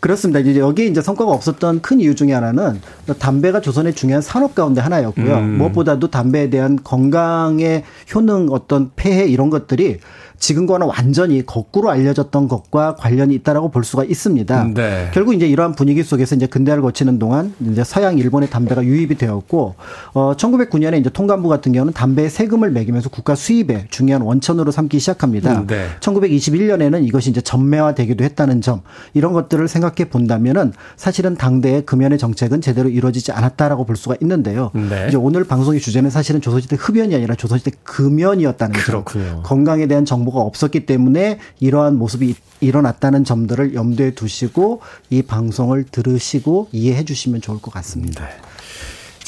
[0.05, 0.39] 그렇습니다.
[0.39, 2.79] 이제 여기에 이제 성과가 없었던 큰 이유 중에 하나는
[3.17, 5.35] 담배가 조선의 중요한 산업 가운데 하나였고요.
[5.35, 5.57] 음.
[5.57, 7.83] 무엇보다도 담배에 대한 건강의
[8.13, 9.97] 효능 어떤 폐해 이런 것들이
[10.37, 14.71] 지금과는 완전히 거꾸로 알려졌던 것과 관련이 있다라고 볼 수가 있습니다.
[14.75, 15.09] 네.
[15.13, 19.75] 결국 이제 이러한 분위기 속에서 이제 근대화를 거치는 동안 이제 서양 일본의 담배가 유입이 되었고
[20.13, 25.61] 어 1909년에 이제 통감부 같은 경우는 담배에 세금을 매기면서 국가 수입의 중요한 원천으로 삼기 시작합니다.
[25.61, 25.87] 음, 네.
[25.99, 28.81] 1921년에는 이것이 이제 전매화되기도 했다는 점
[29.13, 34.71] 이런 것들을 생각 해 본다면은 사실은 당대의 금연의 정책은 제대로 이루어지지 않았다라고 볼 수가 있는데요.
[34.73, 35.05] 네.
[35.07, 38.83] 이제 오늘 방송의 주제는 사실은 조선시대 흡연이 아니라 조선시대 금연이었다는 점.
[38.83, 39.41] 그렇군요.
[39.43, 47.05] 건강에 대한 정보가 없었기 때문에 이러한 모습이 일어났다는 점들을 염두에 두시고 이 방송을 들으시고 이해해
[47.05, 48.27] 주시면 좋을 것 같습니다.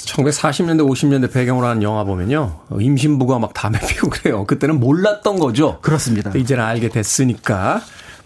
[0.07, 2.59] 1940년대, 50년대 배경으로 하는 영화 보면요.
[2.69, 4.45] 어, 임신부가 막 담배 피우고 그래요.
[4.45, 5.79] 그때는 몰랐던 거죠.
[5.81, 6.31] 그렇습니다.
[6.33, 7.81] 이제는 알게 됐으니까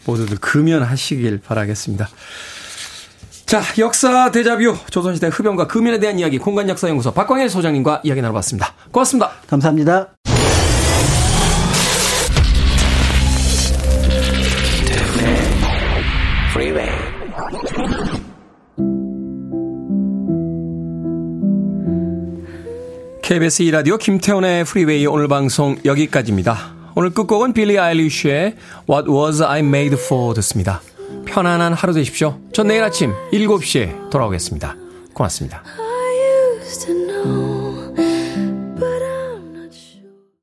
[0.05, 2.09] 모두들 금연하시길 바라겠습니다.
[3.45, 8.73] 자, 역사 대자뷰 조선시대 흡연과 금연에 대한 이야기 공간역사연구소 박광일 소장님과 이야기 나눠봤습니다.
[8.91, 9.31] 고맙습니다.
[9.47, 10.13] 감사합니다.
[23.21, 26.80] KBS 2라디오 김태훈의 프리웨이 오늘 방송 여기까지입니다.
[26.95, 28.55] 오늘 끝곡은 빌리 아일리쉬의
[28.89, 30.81] What Was I Made For 듣습니다.
[31.25, 32.39] 편안한 하루 되십시오.
[32.53, 34.75] 전 내일 아침 7시에 돌아오겠습니다.
[35.13, 35.63] 고맙습니다.